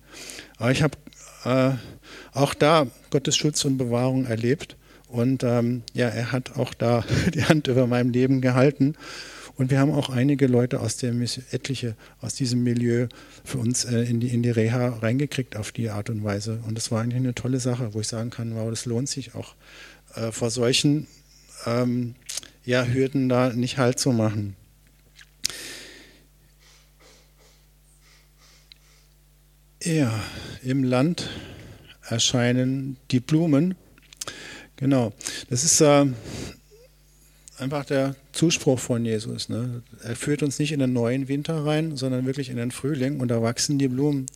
Aber 0.56 0.72
ich 0.72 0.82
habe 0.82 0.96
äh, 1.44 1.72
auch 2.32 2.54
da 2.54 2.86
Gottes 3.10 3.36
Schutz 3.36 3.64
und 3.64 3.76
Bewahrung 3.76 4.24
erlebt. 4.26 4.76
Und 5.08 5.44
ähm, 5.44 5.82
ja, 5.92 6.08
er 6.08 6.32
hat 6.32 6.56
auch 6.56 6.72
da 6.72 7.04
die 7.34 7.44
Hand 7.44 7.68
über 7.68 7.86
meinem 7.86 8.10
Leben 8.10 8.40
gehalten. 8.40 8.94
Und 9.56 9.70
wir 9.70 9.78
haben 9.78 9.92
auch 9.92 10.08
einige 10.08 10.46
Leute 10.46 10.80
aus 10.80 10.96
der 10.96 11.14
etliche 11.50 11.94
aus 12.20 12.34
diesem 12.34 12.62
Milieu 12.62 13.08
für 13.44 13.58
uns 13.58 13.84
äh, 13.84 14.02
in, 14.02 14.20
die, 14.20 14.28
in 14.28 14.42
die 14.42 14.50
Reha 14.50 14.88
reingekriegt 14.88 15.56
auf 15.56 15.72
die 15.72 15.90
Art 15.90 16.10
und 16.10 16.24
Weise. 16.24 16.60
Und 16.66 16.76
das 16.76 16.90
war 16.90 17.02
eigentlich 17.02 17.16
eine 17.16 17.34
tolle 17.34 17.60
Sache, 17.60 17.94
wo 17.94 18.00
ich 18.00 18.08
sagen 18.08 18.30
kann, 18.30 18.54
wow, 18.54 18.70
das 18.70 18.86
lohnt 18.86 19.08
sich 19.08 19.34
auch 19.34 19.54
äh, 20.14 20.32
vor 20.32 20.50
solchen 20.50 21.06
ähm, 21.66 22.14
ja, 22.64 22.84
Hürden 22.84 23.28
da 23.28 23.52
nicht 23.52 23.78
Halt 23.78 23.98
zu 23.98 24.12
machen. 24.12 24.56
Ja, 29.84 30.22
im 30.62 30.84
Land 30.84 31.28
erscheinen 32.08 32.96
die 33.10 33.18
Blumen. 33.18 33.74
Genau, 34.76 35.12
das 35.50 35.64
ist 35.64 35.80
äh, 35.80 36.06
einfach 37.58 37.84
der 37.84 38.14
Zuspruch 38.32 38.78
von 38.78 39.04
Jesus. 39.04 39.48
Ne? 39.48 39.82
Er 40.02 40.16
führt 40.16 40.42
uns 40.42 40.58
nicht 40.58 40.72
in 40.72 40.80
den 40.80 40.92
neuen 40.92 41.28
Winter 41.28 41.64
rein, 41.64 41.96
sondern 41.96 42.26
wirklich 42.26 42.50
in 42.50 42.56
den 42.56 42.70
Frühling 42.70 43.20
und 43.20 43.28
da 43.28 43.42
wachsen 43.42 43.78
die 43.78 43.88
Blumen. 43.88 44.26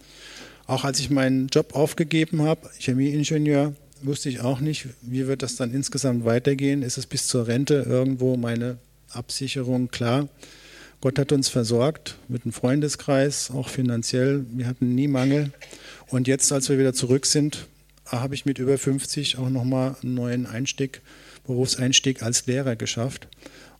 Auch 0.66 0.84
als 0.84 0.98
ich 0.98 1.10
meinen 1.10 1.48
Job 1.48 1.74
aufgegeben 1.74 2.42
habe, 2.42 2.68
Chemieingenieur, 2.78 3.74
wusste 4.02 4.28
ich 4.28 4.40
auch 4.40 4.60
nicht, 4.60 4.88
wie 5.02 5.26
wird 5.26 5.42
das 5.42 5.56
dann 5.56 5.72
insgesamt 5.72 6.24
weitergehen. 6.24 6.82
Ist 6.82 6.98
es 6.98 7.06
bis 7.06 7.26
zur 7.26 7.46
Rente 7.46 7.84
irgendwo 7.86 8.36
meine 8.36 8.78
Absicherung 9.10 9.88
klar? 9.88 10.28
Gott 11.00 11.18
hat 11.18 11.32
uns 11.32 11.48
versorgt 11.48 12.16
mit 12.28 12.44
einem 12.44 12.52
Freundeskreis, 12.52 13.50
auch 13.50 13.68
finanziell. 13.68 14.44
Wir 14.50 14.66
hatten 14.66 14.94
nie 14.94 15.08
Mangel. 15.08 15.52
Und 16.08 16.26
jetzt, 16.26 16.50
als 16.52 16.68
wir 16.68 16.78
wieder 16.78 16.94
zurück 16.94 17.26
sind, 17.26 17.66
habe 18.06 18.34
ich 18.34 18.46
mit 18.46 18.58
über 18.58 18.78
50 18.78 19.38
auch 19.38 19.50
nochmal 19.50 19.96
einen 20.02 20.14
neuen 20.14 20.46
Einstieg, 20.46 21.02
Berufseinstieg 21.46 22.22
als 22.22 22.46
Lehrer 22.46 22.76
geschafft. 22.76 23.28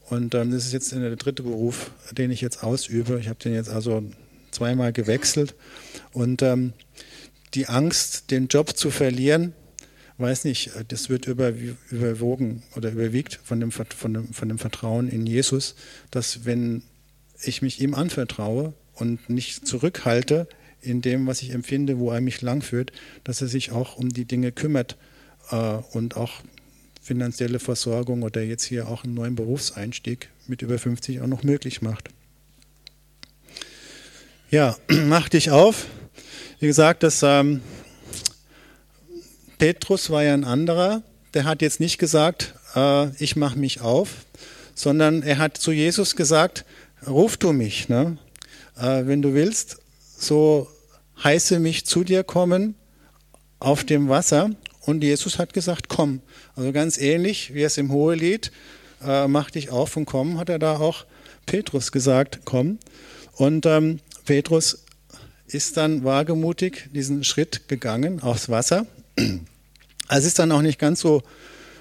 Und 0.08 0.34
ähm, 0.34 0.52
das 0.52 0.66
ist 0.66 0.72
jetzt 0.72 0.92
der 0.92 1.16
dritte 1.16 1.42
Beruf, 1.42 1.90
den 2.12 2.30
ich 2.30 2.40
jetzt 2.40 2.62
ausübe. 2.62 3.18
Ich 3.20 3.28
habe 3.28 3.38
den 3.38 3.54
jetzt 3.54 3.70
also 3.70 4.04
zweimal 4.50 4.92
gewechselt. 4.92 5.54
Und 6.12 6.42
ähm, 6.42 6.72
die 7.54 7.66
Angst, 7.66 8.30
den 8.30 8.48
Job 8.48 8.76
zu 8.76 8.90
verlieren, 8.90 9.52
weiß 10.18 10.44
nicht, 10.44 10.70
das 10.88 11.10
wird 11.10 11.26
über, 11.26 11.52
überwogen 11.90 12.62
oder 12.74 12.90
überwiegt 12.90 13.40
von 13.44 13.60
dem, 13.60 13.70
von, 13.70 14.14
dem, 14.14 14.32
von 14.32 14.48
dem 14.48 14.58
Vertrauen 14.58 15.08
in 15.08 15.26
Jesus, 15.26 15.74
dass 16.10 16.44
wenn 16.44 16.82
ich 17.42 17.60
mich 17.60 17.80
ihm 17.80 17.94
anvertraue 17.94 18.72
und 18.94 19.28
nicht 19.28 19.66
zurückhalte 19.66 20.48
in 20.80 21.02
dem, 21.02 21.26
was 21.26 21.42
ich 21.42 21.50
empfinde, 21.50 21.98
wo 21.98 22.10
er 22.10 22.20
mich 22.20 22.40
langführt, 22.40 22.92
dass 23.24 23.42
er 23.42 23.48
sich 23.48 23.72
auch 23.72 23.96
um 23.96 24.08
die 24.08 24.24
Dinge 24.24 24.52
kümmert 24.52 24.96
äh, 25.50 25.56
und 25.92 26.16
auch 26.16 26.42
finanzielle 27.06 27.60
Versorgung 27.60 28.24
oder 28.24 28.42
jetzt 28.42 28.64
hier 28.64 28.88
auch 28.88 29.04
einen 29.04 29.14
neuen 29.14 29.36
Berufseinstieg 29.36 30.28
mit 30.48 30.60
über 30.60 30.76
50 30.76 31.20
auch 31.20 31.28
noch 31.28 31.44
möglich 31.44 31.80
macht. 31.80 32.08
Ja, 34.50 34.76
mach 34.88 35.28
dich 35.28 35.52
auf. 35.52 35.86
Wie 36.58 36.66
gesagt, 36.66 37.04
das 37.04 37.22
ähm, 37.22 37.60
Petrus 39.58 40.10
war 40.10 40.24
ja 40.24 40.34
ein 40.34 40.44
anderer. 40.44 41.02
Der 41.32 41.44
hat 41.44 41.62
jetzt 41.62 41.78
nicht 41.78 41.98
gesagt, 41.98 42.54
äh, 42.74 43.10
ich 43.22 43.36
mache 43.36 43.56
mich 43.56 43.82
auf, 43.82 44.26
sondern 44.74 45.22
er 45.22 45.38
hat 45.38 45.56
zu 45.56 45.70
Jesus 45.70 46.16
gesagt, 46.16 46.64
ruf 47.06 47.36
du 47.36 47.52
mich, 47.52 47.88
ne? 47.88 48.18
Äh, 48.76 49.06
wenn 49.06 49.22
du 49.22 49.32
willst, 49.32 49.78
so 50.18 50.68
heiße 51.22 51.60
mich 51.60 51.86
zu 51.86 52.02
dir 52.02 52.24
kommen 52.24 52.74
auf 53.60 53.84
dem 53.84 54.08
Wasser. 54.08 54.50
Und 54.86 55.02
Jesus 55.02 55.38
hat 55.38 55.52
gesagt, 55.52 55.88
komm. 55.88 56.20
Also 56.54 56.72
ganz 56.72 56.96
ähnlich, 56.96 57.52
wie 57.52 57.64
es 57.64 57.76
im 57.76 57.92
Hohelied, 57.92 58.52
äh, 59.04 59.26
mach 59.28 59.50
dich 59.50 59.70
auf 59.70 59.96
und 59.96 60.06
komm, 60.06 60.38
hat 60.38 60.48
er 60.48 60.58
da 60.58 60.78
auch 60.78 61.04
Petrus 61.44 61.92
gesagt, 61.92 62.40
komm. 62.44 62.78
Und 63.34 63.66
ähm, 63.66 63.98
Petrus 64.24 64.84
ist 65.48 65.76
dann 65.76 66.04
wagemutig 66.04 66.88
diesen 66.92 67.24
Schritt 67.24 67.68
gegangen 67.68 68.22
aufs 68.22 68.48
Wasser. 68.48 68.86
Es 70.08 70.24
ist 70.24 70.38
dann 70.38 70.52
auch 70.52 70.62
nicht 70.62 70.78
ganz 70.78 71.00
so 71.00 71.24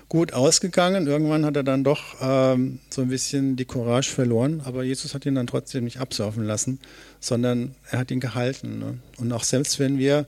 gut 0.09 0.33
ausgegangen. 0.33 1.05
Irgendwann 1.05 1.45
hat 1.45 1.55
er 1.55 1.63
dann 1.63 1.83
doch 1.83 2.15
ähm, 2.19 2.79
so 2.89 3.03
ein 3.03 3.09
bisschen 3.09 3.55
die 3.55 3.65
Courage 3.65 4.09
verloren, 4.09 4.61
aber 4.65 4.83
Jesus 4.83 5.13
hat 5.13 5.27
ihn 5.27 5.35
dann 5.35 5.45
trotzdem 5.45 5.83
nicht 5.83 5.99
absaufen 5.99 6.43
lassen, 6.43 6.79
sondern 7.19 7.75
er 7.91 7.99
hat 7.99 8.09
ihn 8.09 8.19
gehalten. 8.19 8.79
Ne? 8.79 8.97
Und 9.17 9.31
auch 9.31 9.43
selbst 9.43 9.79
wenn 9.79 9.99
wir 9.99 10.25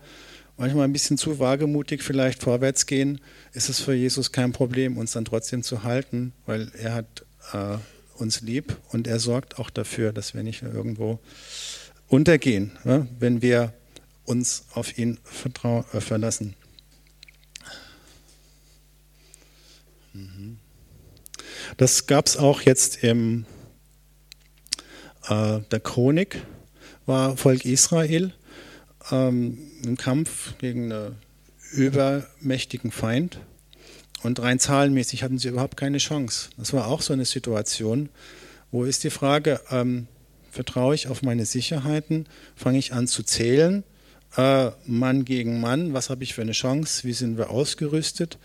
manchmal 0.57 0.85
ein 0.85 0.93
bisschen 0.93 1.17
zu 1.17 1.39
wagemutig 1.39 2.01
vielleicht 2.01 2.41
vorwärts 2.43 2.85
gehen, 2.85 3.21
ist 3.53 3.69
es 3.69 3.79
für 3.79 3.93
Jesus 3.93 4.31
kein 4.31 4.51
Problem, 4.51 4.97
uns 4.97 5.11
dann 5.11 5.25
trotzdem 5.25 5.63
zu 5.63 5.83
halten, 5.83 6.33
weil 6.45 6.71
er 6.77 6.93
hat 6.93 7.25
äh, 7.53 7.77
uns 8.15 8.41
lieb 8.41 8.75
und 8.89 9.07
er 9.07 9.19
sorgt 9.19 9.59
auch 9.59 9.69
dafür, 9.69 10.11
dass 10.11 10.33
wir 10.33 10.43
nicht 10.43 10.63
irgendwo 10.63 11.19
untergehen, 12.07 12.71
ne? 12.83 13.07
wenn 13.19 13.41
wir 13.41 13.73
uns 14.25 14.65
auf 14.73 14.97
ihn 14.97 15.19
äh, 15.63 16.01
verlassen. 16.01 16.55
Das 21.77 22.07
gab 22.07 22.25
es 22.25 22.37
auch 22.37 22.61
jetzt 22.61 23.03
im 23.03 23.45
äh, 25.29 25.59
der 25.71 25.79
Chronik, 25.79 26.41
war 27.05 27.37
Volk 27.37 27.65
Israel 27.65 28.33
ähm, 29.11 29.57
im 29.83 29.97
Kampf 29.97 30.57
gegen 30.57 30.91
einen 30.91 31.15
übermächtigen 31.71 32.91
Feind. 32.91 33.39
Und 34.23 34.39
rein 34.39 34.59
zahlenmäßig 34.59 35.23
hatten 35.23 35.37
sie 35.37 35.49
überhaupt 35.49 35.77
keine 35.77 35.99
Chance. 35.99 36.49
Das 36.57 36.73
war 36.73 36.87
auch 36.87 37.01
so 37.01 37.13
eine 37.13 37.25
Situation, 37.25 38.09
wo 38.71 38.83
ist 38.83 39.03
die 39.03 39.09
Frage, 39.09 39.61
ähm, 39.69 40.07
vertraue 40.51 40.95
ich 40.95 41.07
auf 41.07 41.21
meine 41.21 41.45
Sicherheiten, 41.45 42.25
fange 42.55 42.79
ich 42.79 42.93
an 42.93 43.07
zu 43.07 43.23
zählen, 43.23 43.83
äh, 44.35 44.71
Mann 44.85 45.23
gegen 45.23 45.61
Mann, 45.61 45.93
was 45.93 46.09
habe 46.09 46.23
ich 46.23 46.33
für 46.33 46.41
eine 46.41 46.51
Chance, 46.53 47.03
wie 47.03 47.13
sind 47.13 47.37
wir 47.37 47.51
ausgerüstet? 47.51 48.37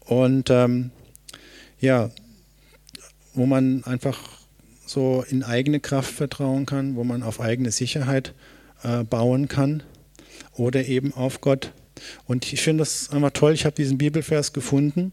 Und 0.00 0.50
ähm, 0.50 0.90
ja, 1.80 2.10
wo 3.34 3.46
man 3.46 3.84
einfach 3.84 4.18
so 4.86 5.24
in 5.28 5.42
eigene 5.42 5.80
Kraft 5.80 6.12
vertrauen 6.12 6.66
kann, 6.66 6.96
wo 6.96 7.04
man 7.04 7.22
auf 7.22 7.40
eigene 7.40 7.70
Sicherheit 7.70 8.34
äh, 8.82 9.04
bauen 9.04 9.48
kann 9.48 9.82
oder 10.52 10.86
eben 10.86 11.12
auf 11.12 11.40
Gott. 11.40 11.72
Und 12.26 12.52
ich 12.52 12.60
finde 12.60 12.82
das 12.82 13.10
einfach 13.10 13.30
toll. 13.30 13.52
Ich 13.52 13.64
habe 13.64 13.74
diesen 13.74 13.98
Bibelvers 13.98 14.52
gefunden. 14.52 15.12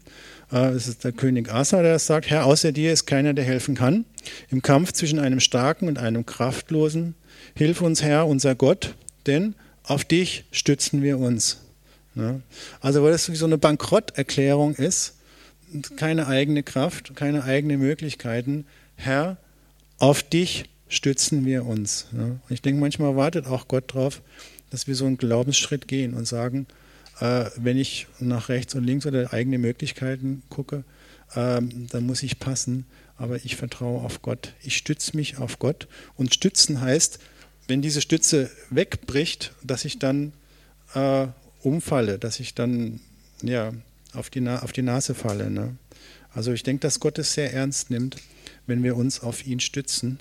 Äh, 0.52 0.68
es 0.70 0.86
ist 0.86 1.04
der 1.04 1.12
König 1.12 1.50
Asa, 1.52 1.82
der 1.82 1.98
sagt: 1.98 2.30
Herr, 2.30 2.46
außer 2.46 2.72
dir 2.72 2.92
ist 2.92 3.06
keiner, 3.06 3.34
der 3.34 3.44
helfen 3.44 3.74
kann. 3.74 4.04
Im 4.50 4.62
Kampf 4.62 4.92
zwischen 4.92 5.18
einem 5.18 5.40
Starken 5.40 5.88
und 5.88 5.98
einem 5.98 6.26
Kraftlosen. 6.26 7.14
Hilf 7.54 7.80
uns, 7.80 8.02
Herr, 8.02 8.26
unser 8.26 8.54
Gott, 8.54 8.94
denn 9.26 9.54
auf 9.82 10.04
dich 10.04 10.44
stützen 10.50 11.02
wir 11.02 11.18
uns. 11.18 11.60
Ja? 12.14 12.40
Also, 12.80 13.02
weil 13.02 13.12
das 13.12 13.24
so 13.24 13.46
eine 13.46 13.58
Bankrotterklärung 13.58 14.74
ist, 14.74 15.14
keine 15.96 16.26
eigene 16.26 16.62
Kraft, 16.62 17.16
keine 17.16 17.44
eigenen 17.44 17.80
Möglichkeiten. 17.80 18.66
Herr, 18.96 19.38
auf 19.98 20.22
dich 20.22 20.64
stützen 20.88 21.44
wir 21.44 21.66
uns. 21.66 22.06
Ich 22.48 22.62
denke, 22.62 22.80
manchmal 22.80 23.16
wartet 23.16 23.46
auch 23.46 23.68
Gott 23.68 23.94
darauf, 23.94 24.22
dass 24.70 24.86
wir 24.86 24.94
so 24.94 25.06
einen 25.06 25.16
Glaubensschritt 25.16 25.88
gehen 25.88 26.14
und 26.14 26.26
sagen, 26.26 26.66
äh, 27.20 27.46
wenn 27.56 27.78
ich 27.78 28.06
nach 28.18 28.48
rechts 28.48 28.74
und 28.74 28.84
links 28.84 29.06
oder 29.06 29.32
eigene 29.32 29.58
Möglichkeiten 29.58 30.42
gucke, 30.48 30.84
äh, 31.34 31.60
dann 31.62 32.06
muss 32.06 32.22
ich 32.22 32.38
passen. 32.38 32.86
aber 33.16 33.44
ich 33.44 33.54
vertraue 33.54 34.02
auf 34.02 34.22
Gott. 34.22 34.54
Ich 34.62 34.76
stütze 34.76 35.16
mich 35.16 35.38
auf 35.38 35.60
Gott. 35.60 35.86
Und 36.16 36.34
stützen 36.34 36.80
heißt, 36.80 37.20
wenn 37.68 37.80
diese 37.80 38.00
Stütze 38.00 38.50
wegbricht, 38.70 39.52
dass 39.62 39.84
ich 39.84 40.00
dann 40.00 40.32
äh, 40.94 41.28
umfalle, 41.62 42.18
dass 42.18 42.40
ich 42.40 42.54
dann 42.54 43.00
ja, 43.40 43.72
auf, 44.14 44.30
die 44.30 44.46
auf 44.48 44.72
die 44.72 44.82
Nase 44.82 45.14
falle. 45.14 45.48
Ne? 45.48 45.76
Also 46.32 46.52
ich 46.52 46.64
denke, 46.64 46.80
dass 46.80 46.98
Gott 46.98 47.18
es 47.18 47.34
sehr 47.34 47.52
ernst 47.52 47.90
nimmt, 47.90 48.16
wenn 48.66 48.82
wir 48.82 48.96
uns 48.96 49.20
auf 49.20 49.46
ihn 49.46 49.60
stützen 49.60 50.18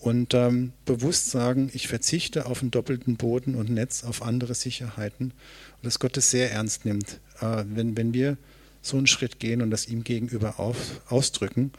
und 0.00 0.32
ähm, 0.32 0.72
bewusst 0.86 1.30
sagen, 1.30 1.70
ich 1.74 1.88
verzichte 1.88 2.46
auf 2.46 2.62
einen 2.62 2.70
doppelten 2.70 3.16
Boden 3.16 3.54
und 3.54 3.68
Netz, 3.68 4.02
auf 4.04 4.22
andere 4.22 4.54
Sicherheiten. 4.54 5.26
Und 5.26 5.84
dass 5.84 5.98
Gott 5.98 6.16
es 6.16 6.30
sehr 6.30 6.50
ernst 6.50 6.86
nimmt, 6.86 7.20
äh, 7.40 7.64
wenn, 7.66 7.96
wenn 7.96 8.14
wir 8.14 8.38
so 8.82 8.96
einen 8.96 9.06
Schritt 9.06 9.38
gehen 9.38 9.60
und 9.60 9.70
das 9.70 9.88
ihm 9.88 10.02
gegenüber 10.02 10.58
auf, 10.58 11.02
ausdrücken. 11.08 11.72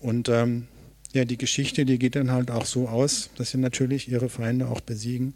Und 0.00 0.28
ähm, 0.28 0.66
ja, 1.12 1.24
die 1.24 1.38
Geschichte, 1.38 1.84
die 1.84 1.98
geht 1.98 2.16
dann 2.16 2.32
halt 2.32 2.50
auch 2.50 2.66
so 2.66 2.88
aus, 2.88 3.30
dass 3.36 3.50
sie 3.50 3.58
natürlich 3.58 4.08
ihre 4.08 4.28
Feinde 4.28 4.68
auch 4.68 4.80
besiegen, 4.80 5.34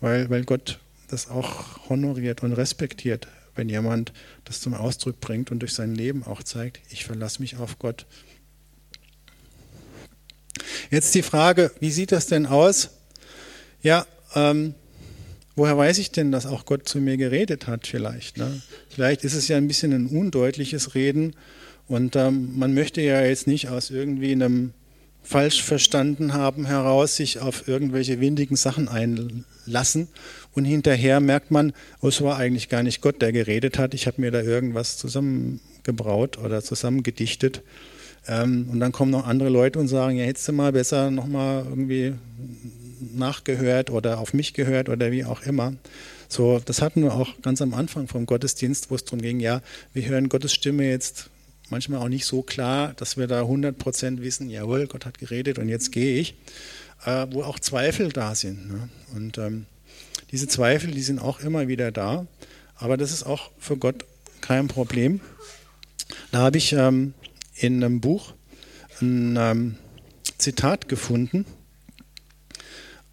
weil, 0.00 0.30
weil 0.30 0.44
Gott 0.44 0.80
das 1.08 1.28
auch 1.28 1.88
honoriert 1.90 2.42
und 2.42 2.52
respektiert, 2.52 3.28
wenn 3.54 3.68
jemand 3.68 4.12
das 4.44 4.60
zum 4.60 4.72
Ausdruck 4.72 5.20
bringt 5.20 5.50
und 5.50 5.60
durch 5.60 5.74
sein 5.74 5.94
Leben 5.94 6.24
auch 6.24 6.42
zeigt, 6.42 6.80
ich 6.90 7.04
verlasse 7.04 7.42
mich 7.42 7.56
auf 7.56 7.78
Gott. 7.78 8.06
Jetzt 10.90 11.14
die 11.14 11.22
Frage, 11.22 11.72
wie 11.80 11.90
sieht 11.90 12.12
das 12.12 12.26
denn 12.26 12.46
aus? 12.46 12.90
Ja, 13.82 14.06
ähm, 14.34 14.74
woher 15.56 15.76
weiß 15.76 15.98
ich 15.98 16.10
denn, 16.10 16.32
dass 16.32 16.46
auch 16.46 16.64
Gott 16.64 16.88
zu 16.88 16.98
mir 16.98 17.16
geredet 17.16 17.66
hat 17.66 17.86
vielleicht? 17.86 18.38
Ne? 18.38 18.62
Vielleicht 18.88 19.24
ist 19.24 19.34
es 19.34 19.48
ja 19.48 19.56
ein 19.56 19.68
bisschen 19.68 19.92
ein 19.92 20.06
undeutliches 20.06 20.94
Reden 20.94 21.34
und 21.86 22.16
ähm, 22.16 22.58
man 22.58 22.74
möchte 22.74 23.00
ja 23.00 23.20
jetzt 23.22 23.46
nicht 23.46 23.68
aus 23.68 23.90
irgendwie 23.90 24.32
einem 24.32 24.72
falsch 25.22 25.62
verstanden 25.62 26.34
haben 26.34 26.66
heraus 26.66 27.16
sich 27.16 27.40
auf 27.40 27.66
irgendwelche 27.66 28.20
windigen 28.20 28.56
Sachen 28.56 28.88
einlassen 28.88 30.08
und 30.52 30.66
hinterher 30.66 31.20
merkt 31.20 31.50
man, 31.50 31.72
oh, 32.02 32.08
es 32.08 32.20
war 32.20 32.36
eigentlich 32.36 32.68
gar 32.68 32.82
nicht 32.82 33.00
Gott, 33.00 33.22
der 33.22 33.32
geredet 33.32 33.78
hat, 33.78 33.94
ich 33.94 34.06
habe 34.06 34.20
mir 34.20 34.30
da 34.30 34.42
irgendwas 34.42 34.98
zusammengebraut 34.98 36.38
oder 36.38 36.62
zusammengedichtet 36.62 37.62
ähm, 38.26 38.68
und 38.70 38.80
dann 38.80 38.92
kommen 38.92 39.10
noch 39.10 39.26
andere 39.26 39.48
Leute 39.48 39.78
und 39.78 39.88
sagen, 39.88 40.16
ja, 40.16 40.24
hättest 40.24 40.48
du 40.48 40.52
mal 40.52 40.72
besser 40.72 41.10
nochmal 41.10 41.64
irgendwie 41.68 42.14
nachgehört 43.14 43.90
oder 43.90 44.18
auf 44.18 44.34
mich 44.34 44.54
gehört 44.54 44.88
oder 44.88 45.10
wie 45.10 45.24
auch 45.24 45.42
immer. 45.42 45.74
So, 46.28 46.60
das 46.64 46.82
hatten 46.82 47.02
wir 47.02 47.14
auch 47.14 47.40
ganz 47.42 47.60
am 47.60 47.74
Anfang 47.74 48.08
vom 48.08 48.26
Gottesdienst, 48.26 48.90
wo 48.90 48.94
es 48.94 49.04
darum 49.04 49.20
ging, 49.20 49.40
ja, 49.40 49.60
wir 49.92 50.06
hören 50.06 50.28
Gottes 50.28 50.52
Stimme 50.54 50.88
jetzt 50.88 51.30
manchmal 51.70 52.00
auch 52.00 52.08
nicht 52.08 52.24
so 52.24 52.42
klar, 52.42 52.94
dass 52.96 53.16
wir 53.16 53.26
da 53.26 53.42
100% 53.42 54.20
wissen, 54.20 54.50
jawohl, 54.50 54.86
Gott 54.86 55.06
hat 55.06 55.18
geredet 55.18 55.58
und 55.58 55.68
jetzt 55.68 55.92
gehe 55.92 56.18
ich, 56.18 56.34
äh, 57.04 57.26
wo 57.30 57.42
auch 57.42 57.58
Zweifel 57.58 58.10
da 58.10 58.34
sind. 58.34 58.70
Ne? 58.70 58.88
Und 59.14 59.38
ähm, 59.38 59.66
diese 60.30 60.48
Zweifel, 60.48 60.90
die 60.90 61.02
sind 61.02 61.20
auch 61.20 61.40
immer 61.40 61.68
wieder 61.68 61.92
da, 61.92 62.26
aber 62.76 62.96
das 62.96 63.12
ist 63.12 63.24
auch 63.24 63.50
für 63.58 63.76
Gott 63.76 64.04
kein 64.40 64.68
Problem. 64.68 65.20
Da 66.32 66.38
habe 66.38 66.58
ich 66.58 66.72
ähm, 66.72 67.14
in 67.54 67.82
einem 67.82 68.00
Buch 68.00 68.34
ein 69.00 69.36
ähm, 69.38 69.76
Zitat 70.38 70.88
gefunden. 70.88 71.46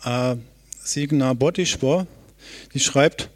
Äh, 0.04 0.36
Signa 0.84 1.34
Bodischwar, 1.34 2.08
die 2.73 2.80
schreibt, 2.80 3.30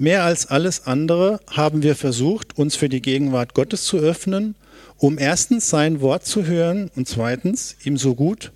Mehr 0.00 0.24
als 0.24 0.46
alles 0.46 0.86
andere 0.86 1.40
haben 1.50 1.82
wir 1.82 1.94
versucht, 1.94 2.56
uns 2.56 2.74
für 2.74 2.88
die 2.88 3.02
Gegenwart 3.02 3.52
Gottes 3.52 3.84
zu 3.84 3.98
öffnen, 3.98 4.54
um 4.96 5.18
erstens 5.18 5.68
sein 5.68 6.00
Wort 6.00 6.24
zu 6.24 6.46
hören 6.46 6.90
und 6.96 7.06
zweitens 7.06 7.76
ihm 7.84 7.98
so 7.98 8.14
gut 8.14 8.50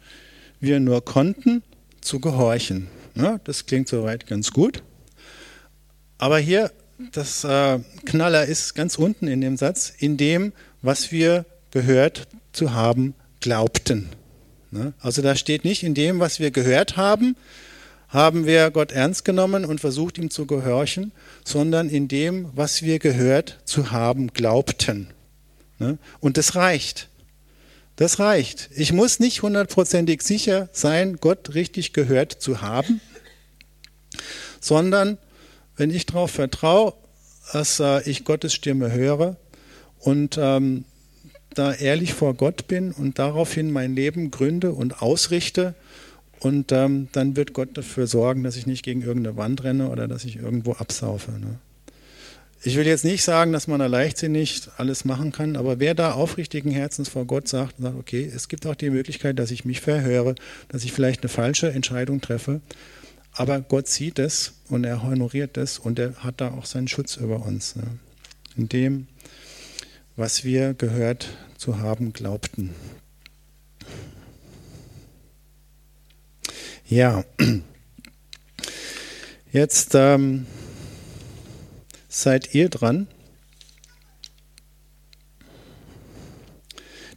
wir 0.59 0.81
nur 0.81 1.05
konnten 1.05 1.62
zu 2.01 2.19
gehorchen. 2.19 2.88
Ja, 3.14 3.40
das 3.45 3.67
klingt 3.67 3.88
soweit 3.88 4.27
ganz 4.27 4.53
gut. 4.53 4.83
Aber 6.17 6.38
hier, 6.38 6.73
das 7.12 7.45
äh, 7.45 7.79
Knaller 8.07 8.47
ist 8.47 8.75
ganz 8.75 8.97
unten 8.97 9.29
in 9.29 9.43
dem 9.43 9.59
Satz, 9.59 9.93
in 9.99 10.17
dem, 10.17 10.55
was 10.81 11.12
wir 11.12 11.45
gehört 11.75 12.29
zu 12.53 12.73
haben 12.73 13.15
glaubten. 13.41 14.09
Ne? 14.71 14.95
Also 15.01 15.21
da 15.21 15.37
steht 15.37 15.65
nicht 15.65 15.83
in 15.83 15.93
dem, 15.93 16.21
was 16.21 16.41
wir 16.41 16.51
gehört 16.51 16.97
haben, 16.97 17.37
haben 18.09 18.47
wir 18.47 18.71
Gott 18.71 18.93
ernst 18.93 19.25
genommen 19.25 19.65
und 19.65 19.81
versucht 19.81 20.17
ihm 20.19 20.31
zu 20.31 20.47
gehorchen, 20.47 21.13
sondern 21.45 21.89
in 21.89 22.07
dem, 22.07 22.49
was 22.55 22.83
wir 22.83 23.01
gehört 23.01 23.59
zu 23.65 23.91
haben 23.91 24.29
glaubten. 24.33 25.09
Ne? 25.81 25.99
Und 26.21 26.37
das 26.37 26.55
reicht. 26.55 27.09
Das 27.97 28.21
reicht. 28.21 28.71
Ich 28.75 28.93
muss 28.93 29.19
nicht 29.19 29.43
hundertprozentig 29.43 30.23
sicher 30.23 30.69
sein, 30.73 31.19
Gott 31.21 31.55
richtig 31.55 31.93
gehört 31.93 32.33
zu 32.33 32.63
haben, 32.63 33.01
sondern 34.61 35.19
wenn 35.77 35.91
ich 35.91 36.07
darauf 36.07 36.31
vertraue, 36.31 36.95
dass 37.53 37.81
äh, 37.81 38.09
ich 38.09 38.25
Gottes 38.25 38.55
Stimme 38.55 38.93
höre 38.93 39.37
und 39.99 40.39
ähm, 40.41 40.85
da 41.55 41.73
ehrlich 41.73 42.14
vor 42.14 42.35
Gott 42.35 42.69
bin 42.69 42.93
und 42.93 43.19
daraufhin 43.19 43.71
mein 43.71 43.95
Leben 43.95 44.31
gründe 44.31 44.73
und 44.73 45.03
ausrichte, 45.03 45.75
und 46.45 46.73
ähm, 46.73 47.09
dann 47.12 47.37
wird 47.37 47.55
Gott 47.55 47.71
dafür 47.75 48.07
sorgen, 48.07 48.43
dass 48.43 48.57
ich 48.57 48.67
nicht 48.67 48.85
gegen 48.85 49.01
irgendeine 49.01 49.37
Wand 49.37 49.64
renne 49.64 49.88
oder 49.88 50.07
dass 50.07 50.25
ich 50.25 50.37
irgendwo 50.37 50.73
absaufe. 50.73 51.33
Ne? 51.33 51.59
Ich 52.62 52.77
will 52.77 52.87
jetzt 52.87 53.05
nicht 53.05 53.23
sagen, 53.25 53.53
dass 53.53 53.67
man 53.67 53.81
da 53.81 53.87
leichtsinnig 53.87 54.62
alles 54.77 55.05
machen 55.05 55.33
kann, 55.33 55.57
aber 55.57 55.81
wer 55.81 55.95
da 55.95 56.12
aufrichtigen 56.12 56.71
Herzens 56.71 57.09
vor 57.09 57.25
Gott 57.25 57.49
sagt, 57.49 57.77
sagt, 57.79 57.97
okay, 57.99 58.31
es 58.35 58.49
gibt 58.49 58.67
auch 58.67 58.75
die 58.75 58.90
Möglichkeit, 58.90 59.38
dass 59.38 59.51
ich 59.51 59.64
mich 59.64 59.81
verhöre, 59.81 60.35
dass 60.69 60.85
ich 60.85 60.93
vielleicht 60.93 61.23
eine 61.23 61.29
falsche 61.29 61.71
Entscheidung 61.73 62.21
treffe, 62.21 62.61
aber 63.33 63.61
Gott 63.61 63.88
sieht 63.88 64.19
es 64.19 64.53
und 64.69 64.85
er 64.85 65.03
honoriert 65.03 65.57
es 65.57 65.79
und 65.79 65.99
er 65.99 66.14
hat 66.17 66.40
da 66.40 66.53
auch 66.53 66.67
seinen 66.67 66.88
Schutz 66.88 67.17
über 67.17 67.45
uns. 67.45 67.77
Ne? 67.77 67.85
In 68.57 68.69
dem, 68.69 69.07
was 70.16 70.44
wir 70.44 70.74
gehört 70.74 71.29
zu 71.57 71.79
haben 71.79 72.12
glaubten. 72.12 72.74
Ja, 76.87 77.24
jetzt 79.53 79.94
ähm, 79.94 80.46
seid 82.09 82.55
ihr 82.55 82.68
dran. 82.68 83.09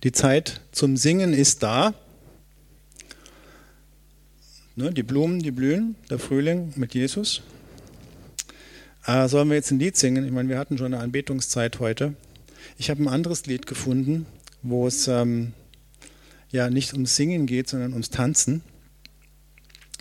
Die 0.03 0.11
Zeit 0.11 0.61
zum 0.71 0.95
Singen 0.95 1.33
ist 1.33 1.63
da. 1.63 1.93
Ne, 4.75 4.91
die 4.91 5.03
Blumen, 5.03 5.39
die 5.39 5.51
blühen, 5.51 5.95
der 6.09 6.19
Frühling 6.19 6.73
mit 6.75 6.93
Jesus. 6.93 7.41
Äh, 9.05 9.27
sollen 9.27 9.49
wir 9.49 9.55
jetzt 9.55 9.71
ein 9.71 9.79
Lied 9.79 9.97
singen? 9.97 10.25
Ich 10.25 10.31
meine, 10.31 10.49
wir 10.49 10.59
hatten 10.59 10.77
schon 10.77 10.93
eine 10.93 11.03
Anbetungszeit 11.03 11.79
heute. 11.79 12.15
Ich 12.79 12.91
habe 12.91 13.01
ein 13.01 13.07
anderes 13.07 13.47
Lied 13.47 13.65
gefunden, 13.65 14.27
wo 14.61 14.85
es 14.85 15.07
ähm, 15.07 15.53
ja 16.51 16.69
nicht 16.69 16.93
ums 16.93 17.15
Singen 17.15 17.47
geht, 17.47 17.67
sondern 17.69 17.93
ums 17.93 18.11
Tanzen. 18.11 18.61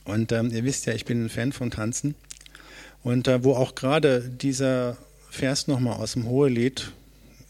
Und 0.05 0.31
ähm, 0.31 0.51
ihr 0.51 0.63
wisst 0.65 0.85
ja, 0.85 0.93
ich 0.93 1.07
bin 1.07 1.25
ein 1.25 1.29
Fan 1.31 1.53
von 1.53 1.71
Tanzen. 1.71 2.15
Und 3.03 3.29
äh, 3.29 3.43
wo 3.43 3.55
auch 3.55 3.75
gerade 3.75 4.21
dieser 4.29 4.99
Vers 5.31 5.69
nochmal 5.69 5.95
aus 5.95 6.13
dem 6.13 6.29
Hohelied 6.29 6.93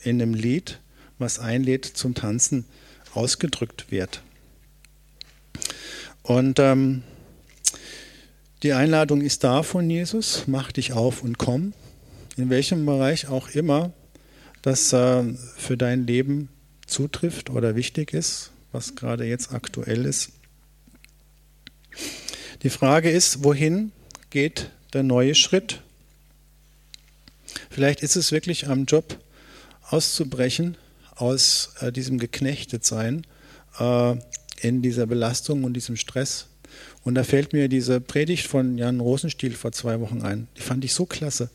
in 0.01 0.23
einem 0.23 0.33
Lied, 0.33 0.79
was 1.19 1.41
einlädt 1.41 1.85
zum 1.85 2.15
Tanzen, 2.15 2.65
ausgedrückt 3.12 3.91
wird. 3.91 4.23
Und 6.23 6.61
ähm, 6.61 7.03
die 8.62 8.75
Einladung 8.75 9.23
ist 9.23 9.43
da 9.43 9.65
von 9.65 9.91
Jesus, 9.91 10.45
mach 10.47 10.71
dich 10.71 10.93
auf 10.93 11.23
und 11.23 11.37
komm, 11.37 11.73
in 12.37 12.49
welchem 12.49 12.87
Bereich 12.87 13.27
auch 13.27 13.49
immer 13.49 13.93
das 14.66 14.92
äh, 14.92 15.22
für 15.57 15.76
dein 15.76 16.09
Leben 16.09 16.48
zutrifft 16.87 17.50
oder 17.50 17.76
wichtig 17.76 18.12
ist, 18.12 18.50
was 18.72 18.96
gerade 18.96 19.24
jetzt 19.24 19.52
aktuell 19.52 20.05
ist. 20.05 20.33
Die 22.64 22.70
Frage 22.70 23.09
ist, 23.09 23.44
wohin 23.44 23.92
geht 24.31 24.70
der 24.92 25.05
neue 25.05 25.37
Schritt? 25.37 25.83
Vielleicht 27.70 28.02
ist 28.02 28.16
es 28.16 28.33
wirklich 28.33 28.66
am 28.66 28.87
Job 28.87 29.20
auszubrechen 29.88 30.76
aus 31.14 31.74
äh, 31.79 31.92
diesem 31.92 32.18
Geknechtetsein, 32.18 33.24
äh, 33.79 34.16
in 34.62 34.83
dieser 34.83 35.07
Belastung 35.07 35.62
und 35.62 35.74
diesem 35.74 35.96
Stress. 35.96 36.48
Und 37.05 37.14
da 37.14 37.22
fällt 37.22 37.52
mir 37.52 37.68
diese 37.68 38.00
Predigt 38.00 38.48
von 38.48 38.79
Jan 38.79 38.98
Rosenstiel 38.98 39.55
vor 39.55 39.70
zwei 39.70 40.00
Wochen 40.00 40.22
ein. 40.22 40.48
Die 40.57 40.62
fand 40.62 40.85
ich 40.85 40.92
so 40.92 41.07
klasse, 41.07 41.50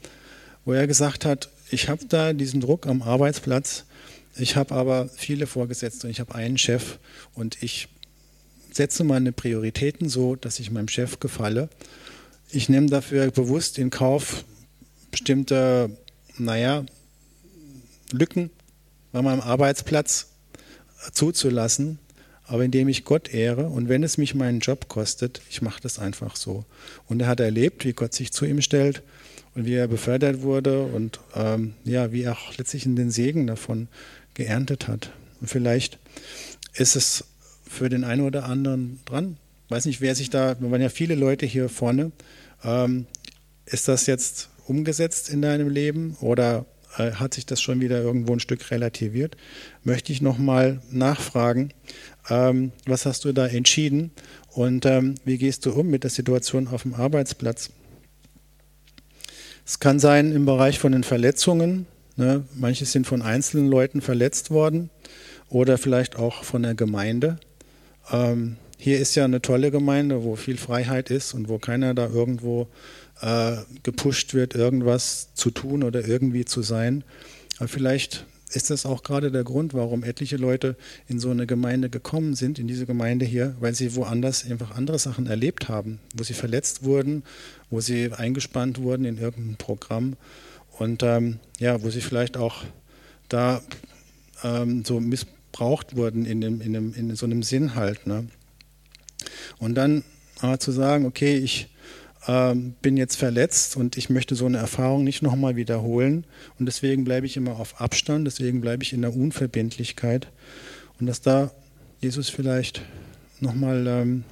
wo 0.63 0.71
er 0.71 0.88
gesagt 0.88 1.26
hat, 1.26 1.50
ich 1.72 1.90
habe 1.90 2.06
da 2.06 2.34
diesen 2.34 2.62
Druck 2.62 2.88
am 2.88 3.02
Arbeitsplatz, 3.02 3.86
ich 4.38 4.56
habe 4.56 4.76
aber 4.76 5.10
viele 5.10 5.48
Vorgesetzte, 5.48 6.10
ich 6.10 6.20
habe 6.20 6.36
einen 6.36 6.58
Chef 6.58 7.00
und 7.34 7.62
ich 7.64 7.88
setze 8.72 9.04
meine 9.04 9.32
Prioritäten 9.32 10.10
so, 10.10 10.36
dass 10.36 10.60
ich 10.60 10.72
meinem 10.72 10.88
Chef 10.88 11.20
gefalle. 11.20 11.70
Ich 12.50 12.70
nehme 12.70 12.88
dafür 12.88 13.30
bewusst 13.32 13.78
in 13.78 13.90
Kauf 13.90 14.46
bestimmte, 15.12 15.98
naja, 16.38 16.86
Lücken 18.12 18.50
bei 19.12 19.22
meinem 19.22 19.42
Arbeitsplatz 19.42 20.28
zuzulassen, 21.12 22.00
aber 22.44 22.66
indem 22.66 22.88
ich 22.90 23.06
Gott 23.06 23.34
ehre 23.34 23.68
und 23.68 23.90
wenn 23.90 24.04
es 24.04 24.18
mich 24.18 24.36
meinen 24.36 24.60
Job 24.60 24.88
kostet, 24.88 25.42
ich 25.50 25.62
mache 25.62 25.82
das 25.82 26.00
einfach 26.00 26.36
so. 26.36 26.66
Und 27.08 27.22
er 27.22 27.28
hat 27.28 27.40
erlebt, 27.40 27.86
wie 27.86 27.94
Gott 27.94 28.14
sich 28.14 28.32
zu 28.32 28.46
ihm 28.46 28.62
stellt 28.62 29.02
und 29.56 29.66
wie 29.66 29.74
er 29.74 29.88
befördert 29.88 30.42
wurde 30.42 30.84
und 30.84 31.20
ähm, 31.36 31.74
ja, 31.84 32.12
wie 32.12 32.24
er 32.24 32.34
auch 32.34 32.58
letztlich 32.58 32.86
in 32.86 32.96
den 32.96 33.12
Segen 33.12 33.48
davon 33.48 33.88
geerntet 34.34 34.88
hat. 34.88 35.12
Und 35.40 35.50
vielleicht 35.50 36.00
ist 36.74 36.96
es 36.96 37.26
für 37.68 37.90
den 37.90 38.04
einen 38.04 38.22
oder 38.22 38.46
anderen 38.46 39.00
dran. 39.06 39.38
Ich 39.66 39.72
weiß 39.72 39.86
nicht, 39.86 40.02
wer 40.02 40.16
sich 40.16 40.30
da, 40.30 40.60
wir 40.60 40.72
waren 40.72 40.82
ja 40.82 40.90
viele 40.90 41.16
Leute 41.16 41.46
hier 41.46 41.70
vorne. 41.70 42.12
Ähm, 42.64 43.06
ist 43.66 43.88
das 43.88 44.06
jetzt 44.06 44.50
umgesetzt 44.68 45.30
in 45.30 45.42
deinem 45.42 45.70
Leben 45.70 46.18
oder 46.22 46.66
äh, 46.98 47.12
hat 47.12 47.34
sich 47.34 47.46
das 47.46 47.62
schon 47.62 47.80
wieder 47.82 48.02
irgendwo 48.02 48.34
ein 48.34 48.40
Stück 48.40 48.72
relativiert? 48.72 49.38
Möchte 49.84 50.12
ich 50.12 50.22
nochmal 50.22 50.82
nachfragen, 50.92 51.74
ähm, 52.30 52.72
was 52.86 53.06
hast 53.06 53.26
du 53.26 53.34
da 53.34 53.48
entschieden 53.48 54.12
und 54.50 54.86
ähm, 54.86 55.16
wie 55.26 55.38
gehst 55.38 55.66
du 55.66 55.72
um 55.72 55.88
mit 55.88 56.04
der 56.04 56.12
Situation 56.12 56.68
auf 56.68 56.84
dem 56.84 56.94
Arbeitsplatz? 56.94 57.70
Es 59.65 59.80
kann 59.80 60.00
sein 60.00 60.32
im 60.34 60.45
Bereich 60.45 60.80
von 60.80 60.91
den 60.91 61.04
Verletzungen. 61.04 61.86
Ne? 62.15 62.43
Manche 62.56 62.86
sind 62.86 63.08
von 63.08 63.21
einzelnen 63.21 63.69
Leuten 63.69 64.02
verletzt 64.02 64.52
worden 64.52 64.89
oder 65.50 65.78
vielleicht 65.78 66.15
auch 66.15 66.43
von 66.43 66.63
der 66.63 66.76
Gemeinde. 66.76 67.39
Ähm, 68.12 68.58
hier 68.78 69.00
ist 69.00 69.15
ja 69.15 69.26
eine 69.26 69.41
tolle 69.41 69.69
Gemeinde, 69.69 70.24
wo 70.24 70.36
viel 70.36 70.58
Freiheit 70.58 71.12
ist 71.12 71.34
und 71.34 71.50
wo 71.50 71.60
keiner 71.60 71.93
da 71.93 72.08
irgendwo 72.08 72.67
äh, 73.21 73.58
gepusht 73.84 74.34
wird, 74.34 74.56
irgendwas 74.56 75.34
zu 75.36 75.52
tun 75.52 75.84
oder 75.84 76.08
irgendwie 76.08 76.45
zu 76.45 76.63
sein. 76.63 77.04
Aber 77.60 77.67
vielleicht 77.67 78.26
ist 78.56 78.70
das 78.70 78.86
auch 78.86 79.04
gerade 79.04 79.32
der 79.32 79.44
Grund, 79.44 79.74
warum 79.74 80.04
etliche 80.04 80.38
Leute 80.38 80.76
in 81.08 81.20
so 81.20 81.30
eine 81.30 81.48
Gemeinde 81.48 81.90
gekommen 81.90 82.36
sind, 82.36 82.60
in 82.60 82.68
diese 82.68 82.86
Gemeinde 82.86 83.26
hier, 83.26 83.56
weil 83.60 83.74
sie 83.74 83.96
woanders 83.96 84.50
einfach 84.50 84.72
andere 84.72 85.00
Sachen 85.00 85.28
erlebt 85.28 85.70
haben, 85.70 86.00
wo 86.16 86.24
sie 86.24 86.34
verletzt 86.34 86.84
wurden, 86.84 87.24
wo 87.70 87.82
sie 87.82 88.12
eingespannt 88.12 88.80
wurden 88.80 89.06
in 89.06 89.18
irgendein 89.18 89.56
Programm 89.58 90.16
und 90.78 91.04
ähm, 91.04 91.40
ja, 91.60 91.82
wo 91.84 91.90
sie 91.90 92.02
vielleicht 92.02 92.38
auch 92.38 92.64
da 93.30 93.62
ähm, 94.44 94.84
so 94.86 95.00
missbraucht 95.00 95.96
wurden 95.96 96.26
in, 96.26 96.42
dem, 96.42 96.62
in, 96.62 96.74
dem, 96.74 96.94
in 96.94 97.16
so 97.16 97.26
einem 97.26 97.44
Sinn 97.44 97.76
halt. 97.76 98.08
Ne? 98.08 98.28
Und 99.60 99.76
dann 99.76 100.04
äh, 100.42 100.58
zu 100.58 100.72
sagen, 100.72 101.06
okay, 101.06 101.38
ich 101.38 101.71
ähm, 102.28 102.76
bin 102.82 102.98
jetzt 102.98 103.16
verletzt 103.16 103.76
und 103.76 103.98
ich 103.98 104.10
möchte 104.10 104.36
so 104.36 104.46
eine 104.46 104.58
Erfahrung 104.58 105.04
nicht 105.04 105.22
nochmal 105.22 105.56
wiederholen. 105.56 106.26
Und 106.60 106.66
deswegen 106.66 107.04
bleibe 107.04 107.26
ich 107.26 107.38
immer 107.38 107.60
auf 107.60 107.82
Abstand, 107.82 108.28
deswegen 108.28 108.62
bleibe 108.62 108.84
ich 108.84 108.94
in 108.94 109.02
der 109.02 109.16
Unverbindlichkeit. 109.16 110.28
Und 111.00 111.08
dass 111.08 111.22
da 111.22 111.52
Jesus 112.00 112.30
vielleicht 112.30 112.84
nochmal 113.40 113.88
ähm, 113.88 114.24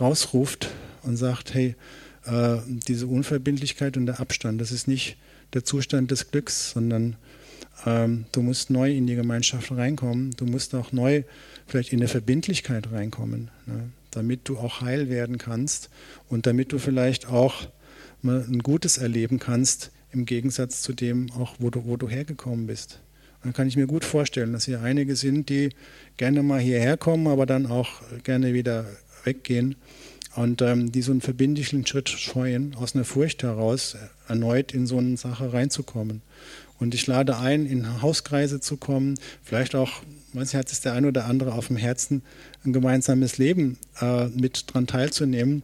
rausruft 0.00 0.70
und 1.02 1.16
sagt, 1.16 1.54
hey, 1.54 1.76
äh, 2.24 2.56
diese 2.66 3.06
Unverbindlichkeit 3.06 3.96
und 3.96 4.06
der 4.06 4.20
Abstand, 4.20 4.60
das 4.60 4.72
ist 4.72 4.88
nicht 4.88 5.16
der 5.52 5.64
Zustand 5.64 6.10
des 6.10 6.30
Glücks, 6.30 6.70
sondern 6.70 7.16
ähm, 7.86 8.24
du 8.32 8.42
musst 8.42 8.70
neu 8.70 8.92
in 8.92 9.06
die 9.06 9.14
Gemeinschaft 9.14 9.70
reinkommen, 9.72 10.30
du 10.36 10.46
musst 10.46 10.74
auch 10.74 10.92
neu 10.92 11.22
vielleicht 11.66 11.92
in 11.92 12.00
der 12.00 12.08
Verbindlichkeit 12.08 12.90
reinkommen. 12.90 13.50
Ne? 13.66 13.90
Damit 14.16 14.48
du 14.48 14.58
auch 14.58 14.80
heil 14.80 15.08
werden 15.08 15.38
kannst 15.38 15.90
und 16.28 16.46
damit 16.46 16.72
du 16.72 16.78
vielleicht 16.78 17.28
auch 17.28 17.68
ein 18.22 18.60
Gutes 18.60 18.98
erleben 18.98 19.38
kannst, 19.38 19.90
im 20.12 20.24
Gegensatz 20.24 20.80
zu 20.80 20.92
dem, 20.92 21.30
auch 21.32 21.56
wo 21.58 21.70
du, 21.70 21.84
wo 21.84 21.96
du 21.96 22.08
hergekommen 22.08 22.66
bist. 22.66 23.00
Und 23.36 23.46
dann 23.46 23.52
kann 23.52 23.68
ich 23.68 23.76
mir 23.76 23.86
gut 23.86 24.04
vorstellen, 24.04 24.52
dass 24.52 24.64
hier 24.64 24.80
einige 24.80 25.16
sind, 25.16 25.48
die 25.48 25.70
gerne 26.16 26.42
mal 26.42 26.60
hierher 26.60 26.96
kommen, 26.96 27.26
aber 27.26 27.44
dann 27.44 27.66
auch 27.66 28.00
gerne 28.22 28.54
wieder 28.54 28.86
weggehen 29.24 29.76
und 30.36 30.62
ähm, 30.62 30.90
die 30.92 31.02
so 31.02 31.12
einen 31.12 31.20
verbindlichen 31.20 31.86
Schritt 31.86 32.08
scheuen, 32.08 32.74
aus 32.74 32.94
einer 32.94 33.04
Furcht 33.04 33.42
heraus 33.42 33.96
erneut 34.28 34.72
in 34.72 34.86
so 34.86 34.98
eine 34.98 35.16
Sache 35.16 35.52
reinzukommen. 35.52 36.22
Und 36.84 36.94
ich 36.94 37.06
lade 37.06 37.38
ein, 37.38 37.64
in 37.64 38.02
Hauskreise 38.02 38.60
zu 38.60 38.76
kommen, 38.76 39.14
vielleicht 39.42 39.74
auch, 39.74 40.02
manchmal 40.34 40.60
hat 40.60 40.70
es 40.70 40.82
der 40.82 40.92
eine 40.92 41.08
oder 41.08 41.24
andere 41.24 41.54
auf 41.54 41.68
dem 41.68 41.78
Herzen, 41.78 42.22
ein 42.62 42.74
gemeinsames 42.74 43.38
Leben 43.38 43.78
äh, 44.02 44.26
mit 44.26 44.66
dran 44.66 44.86
teilzunehmen. 44.86 45.62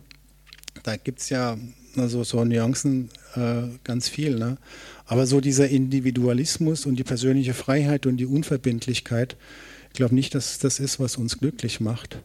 Da 0.82 0.96
gibt 0.96 1.20
es 1.20 1.28
ja 1.28 1.58
also 1.94 2.24
so 2.24 2.42
Nuancen 2.42 3.10
äh, 3.36 3.64
ganz 3.84 4.08
viel. 4.08 4.38
Ne? 4.38 4.56
Aber 5.04 5.26
so 5.26 5.42
dieser 5.42 5.68
Individualismus 5.68 6.86
und 6.86 6.96
die 6.96 7.04
persönliche 7.04 7.52
Freiheit 7.52 8.06
und 8.06 8.16
die 8.16 8.24
Unverbindlichkeit, 8.24 9.36
ich 9.88 9.96
glaube 9.96 10.14
nicht, 10.14 10.34
dass 10.34 10.58
das 10.58 10.80
ist, 10.80 11.00
was 11.00 11.18
uns 11.18 11.36
glücklich 11.36 11.80
macht. 11.80 12.18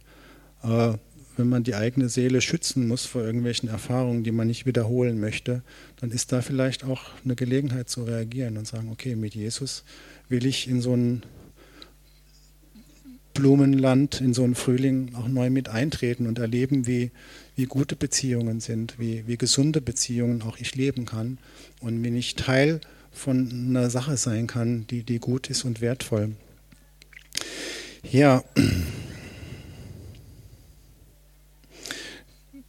Äh, 0.64 0.94
wenn 1.38 1.50
man 1.50 1.64
die 1.64 1.76
eigene 1.76 2.10
Seele 2.10 2.42
schützen 2.42 2.88
muss 2.88 3.06
vor 3.06 3.24
irgendwelchen 3.24 3.70
Erfahrungen, 3.70 4.24
die 4.24 4.32
man 4.32 4.48
nicht 4.48 4.66
wiederholen 4.66 5.20
möchte, 5.20 5.62
dann 6.00 6.12
ist 6.12 6.32
da 6.32 6.42
vielleicht 6.42 6.84
auch 6.84 7.02
eine 7.24 7.36
Gelegenheit 7.36 7.90
zu 7.90 8.04
reagieren 8.04 8.58
und 8.58 8.68
sagen, 8.68 8.90
okay, 8.92 9.16
mit 9.16 9.36
Jesus 9.36 9.84
will 10.30 10.46
ich 10.46 10.68
in 10.68 10.82
so 10.82 10.96
ein 10.96 11.24
Blumenland, 13.36 14.22
in 14.22 14.34
so 14.34 14.44
einen 14.44 14.56
Frühling 14.56 15.14
auch 15.14 15.28
neu 15.28 15.50
mit 15.50 15.70
eintreten 15.70 16.26
und 16.26 16.40
erleben, 16.40 16.88
wie, 16.88 17.12
wie 17.56 17.66
gute 17.66 17.96
Beziehungen 17.96 18.62
sind, 18.62 18.98
wie, 18.98 19.28
wie 19.28 19.38
gesunde 19.38 19.82
Beziehungen 19.82 20.42
auch 20.42 20.58
ich 20.58 20.76
leben 20.76 21.06
kann 21.06 21.38
und 21.82 22.04
wie 22.04 22.18
ich 22.18 22.36
Teil 22.36 22.80
von 23.12 23.68
einer 23.70 23.90
Sache 23.90 24.18
sein 24.18 24.48
kann, 24.48 24.88
die, 24.88 25.04
die 25.04 25.20
gut 25.20 25.50
ist 25.50 25.66
und 25.66 25.82
wertvoll. 25.82 26.32
Ja, 28.10 28.44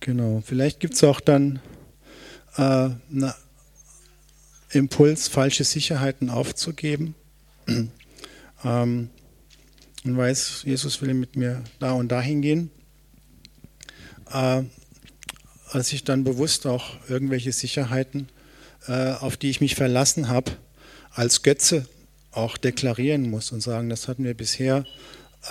genau. 0.06 0.40
Vielleicht 0.46 0.80
gibt 0.80 0.94
es 0.94 1.04
auch 1.04 1.20
dann 1.20 1.60
äh, 2.56 2.62
einen 2.62 3.34
Impuls, 4.70 5.28
falsche 5.28 5.64
Sicherheiten 5.64 6.30
aufzugeben. 6.30 7.14
ähm, 8.64 9.10
und 10.04 10.16
weiß, 10.16 10.62
Jesus 10.64 11.02
will 11.02 11.12
mit 11.14 11.34
mir 11.34 11.64
da 11.80 11.92
und 11.92 12.08
dahin 12.08 12.40
gehen. 12.40 12.70
Äh, 14.30 14.62
als 15.70 15.92
ich 15.92 16.04
dann 16.04 16.22
bewusst 16.22 16.66
auch 16.66 16.96
irgendwelche 17.08 17.50
Sicherheiten, 17.52 18.28
äh, 18.86 19.12
auf 19.12 19.36
die 19.36 19.50
ich 19.50 19.60
mich 19.60 19.74
verlassen 19.74 20.28
habe, 20.28 20.52
als 21.10 21.42
Götze 21.42 21.88
auch 22.30 22.56
deklarieren 22.56 23.28
muss 23.28 23.50
und 23.50 23.60
sagen, 23.60 23.88
das 23.88 24.06
hat 24.06 24.20
mir 24.20 24.34
bisher 24.34 24.84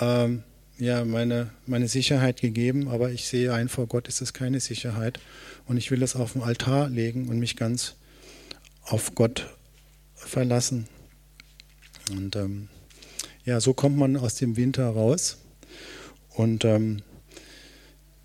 ähm, 0.00 0.44
ja, 0.78 1.04
meine, 1.04 1.50
meine 1.66 1.88
Sicherheit 1.88 2.40
gegeben, 2.40 2.88
aber 2.88 3.10
ich 3.10 3.26
sehe 3.26 3.52
ein, 3.52 3.68
vor 3.68 3.86
Gott 3.86 4.08
ist 4.08 4.20
es 4.20 4.32
keine 4.32 4.60
Sicherheit 4.60 5.18
und 5.66 5.76
ich 5.76 5.90
will 5.90 6.02
es 6.02 6.16
auf 6.16 6.34
den 6.34 6.42
Altar 6.42 6.88
legen 6.88 7.28
und 7.28 7.38
mich 7.38 7.56
ganz 7.56 7.96
auf 8.82 9.14
Gott 9.14 9.54
verlassen. 10.14 10.86
Und 12.10 12.36
ähm, 12.36 12.68
ja, 13.44 13.60
so 13.60 13.74
kommt 13.74 13.96
man 13.96 14.16
aus 14.16 14.34
dem 14.34 14.56
Winter 14.56 14.88
raus 14.88 15.38
und 16.30 16.64
ähm, 16.64 17.02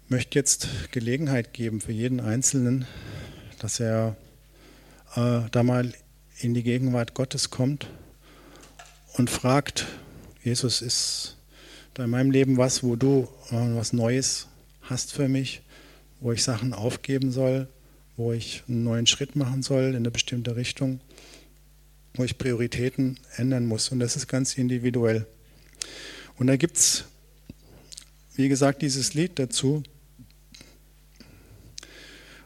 möchte 0.08 0.38
jetzt 0.38 0.68
Gelegenheit 0.92 1.54
geben 1.54 1.80
für 1.80 1.94
jeden 1.94 2.20
Einzelnen, 2.20 2.86
dass 3.60 3.80
er 3.80 4.18
äh, 5.16 5.42
da 5.52 5.64
mal 5.64 5.94
in 6.40 6.54
die 6.54 6.64
Gegenwart 6.64 7.14
Gottes 7.14 7.50
kommt 7.50 7.88
und 9.14 9.30
fragt, 9.30 9.88
Jesus, 10.44 10.82
ist 10.82 11.38
da 11.94 12.06
in 12.06 12.10
meinem 12.10 12.32
Leben 12.32 12.58
was, 12.58 12.84
wo 12.84 12.96
du 12.96 13.28
äh, 13.50 13.76
was 13.76 13.94
Neues 13.94 14.48
hast 14.82 15.14
für 15.14 15.28
mich, 15.28 15.62
wo 16.20 16.32
ich 16.32 16.44
Sachen 16.44 16.74
aufgeben 16.74 17.32
soll, 17.32 17.68
wo 18.18 18.34
ich 18.34 18.64
einen 18.68 18.84
neuen 18.84 19.08
Schritt 19.08 19.36
machen 19.36 19.64
soll 19.64 19.90
in 19.90 19.96
eine 19.96 20.12
bestimmte 20.12 20.56
Richtung? 20.56 21.00
wo 22.14 22.24
ich 22.24 22.38
Prioritäten 22.38 23.18
ändern 23.36 23.66
muss. 23.66 23.90
Und 23.90 24.00
das 24.00 24.16
ist 24.16 24.28
ganz 24.28 24.58
individuell. 24.58 25.26
Und 26.38 26.48
da 26.48 26.56
gibt 26.56 26.78
es, 26.78 27.06
wie 28.36 28.50
gesagt, 28.50 28.82
dieses 28.82 29.14
Lied 29.14 29.40
dazu, 29.40 29.84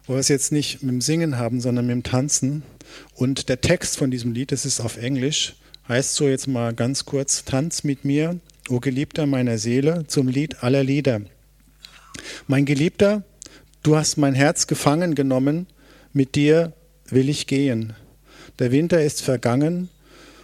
wo 0.05 0.13
wir 0.13 0.19
es 0.19 0.27
jetzt 0.27 0.51
nicht 0.51 0.83
mit 0.83 0.91
dem 0.91 1.01
Singen 1.01 1.37
haben, 1.37 1.61
sondern 1.61 1.87
mit 1.87 1.93
dem 1.93 2.03
Tanzen. 2.03 2.63
Und 3.15 3.49
der 3.49 3.61
Text 3.61 3.97
von 3.97 4.11
diesem 4.11 4.33
Lied, 4.33 4.51
das 4.51 4.65
ist 4.65 4.79
auf 4.79 4.97
Englisch, 4.97 5.55
heißt 5.87 6.15
so 6.15 6.27
jetzt 6.27 6.47
mal 6.47 6.73
ganz 6.73 7.05
kurz, 7.05 7.43
Tanz 7.43 7.83
mit 7.83 8.05
mir, 8.05 8.39
o 8.69 8.79
Geliebter 8.79 9.25
meiner 9.25 9.57
Seele, 9.57 10.05
zum 10.07 10.27
Lied 10.27 10.63
aller 10.63 10.83
Lieder. 10.83 11.21
Mein 12.47 12.65
Geliebter, 12.65 13.23
du 13.83 13.95
hast 13.95 14.17
mein 14.17 14.33
Herz 14.33 14.67
gefangen 14.67 15.15
genommen, 15.15 15.67
mit 16.13 16.35
dir 16.35 16.73
will 17.09 17.29
ich 17.29 17.47
gehen. 17.47 17.93
Der 18.59 18.71
Winter 18.71 19.03
ist 19.03 19.21
vergangen 19.21 19.89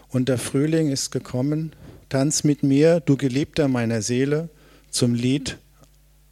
und 0.10 0.30
der 0.30 0.38
Frühling 0.38 0.90
ist 0.90 1.12
gekommen. 1.12 1.74
Tanz 2.10 2.44
mit 2.44 2.62
mir, 2.62 3.00
du 3.00 3.16
Geliebter 3.18 3.68
meiner 3.68 4.02
Seele, 4.02 4.50
zum 4.90 5.14
Lied 5.14 5.58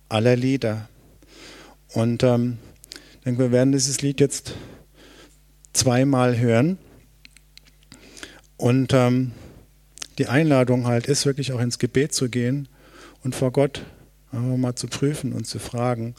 aller 0.09 0.35
Lieder. 0.35 0.89
Und 1.93 2.23
ähm, 2.23 2.57
ich 2.91 3.23
denke, 3.25 3.43
wir 3.43 3.51
werden 3.51 3.71
dieses 3.71 4.01
Lied 4.01 4.19
jetzt 4.19 4.53
zweimal 5.73 6.37
hören. 6.37 6.77
Und 8.57 8.93
ähm, 8.93 9.31
die 10.19 10.27
Einladung 10.27 10.85
halt 10.85 11.07
ist, 11.07 11.25
wirklich 11.25 11.53
auch 11.53 11.61
ins 11.61 11.79
Gebet 11.79 12.13
zu 12.13 12.29
gehen 12.29 12.67
und 13.23 13.35
vor 13.35 13.51
Gott 13.51 13.85
einfach 14.31 14.57
mal 14.57 14.75
zu 14.75 14.87
prüfen 14.87 15.33
und 15.33 15.47
zu 15.47 15.59
fragen, 15.59 16.13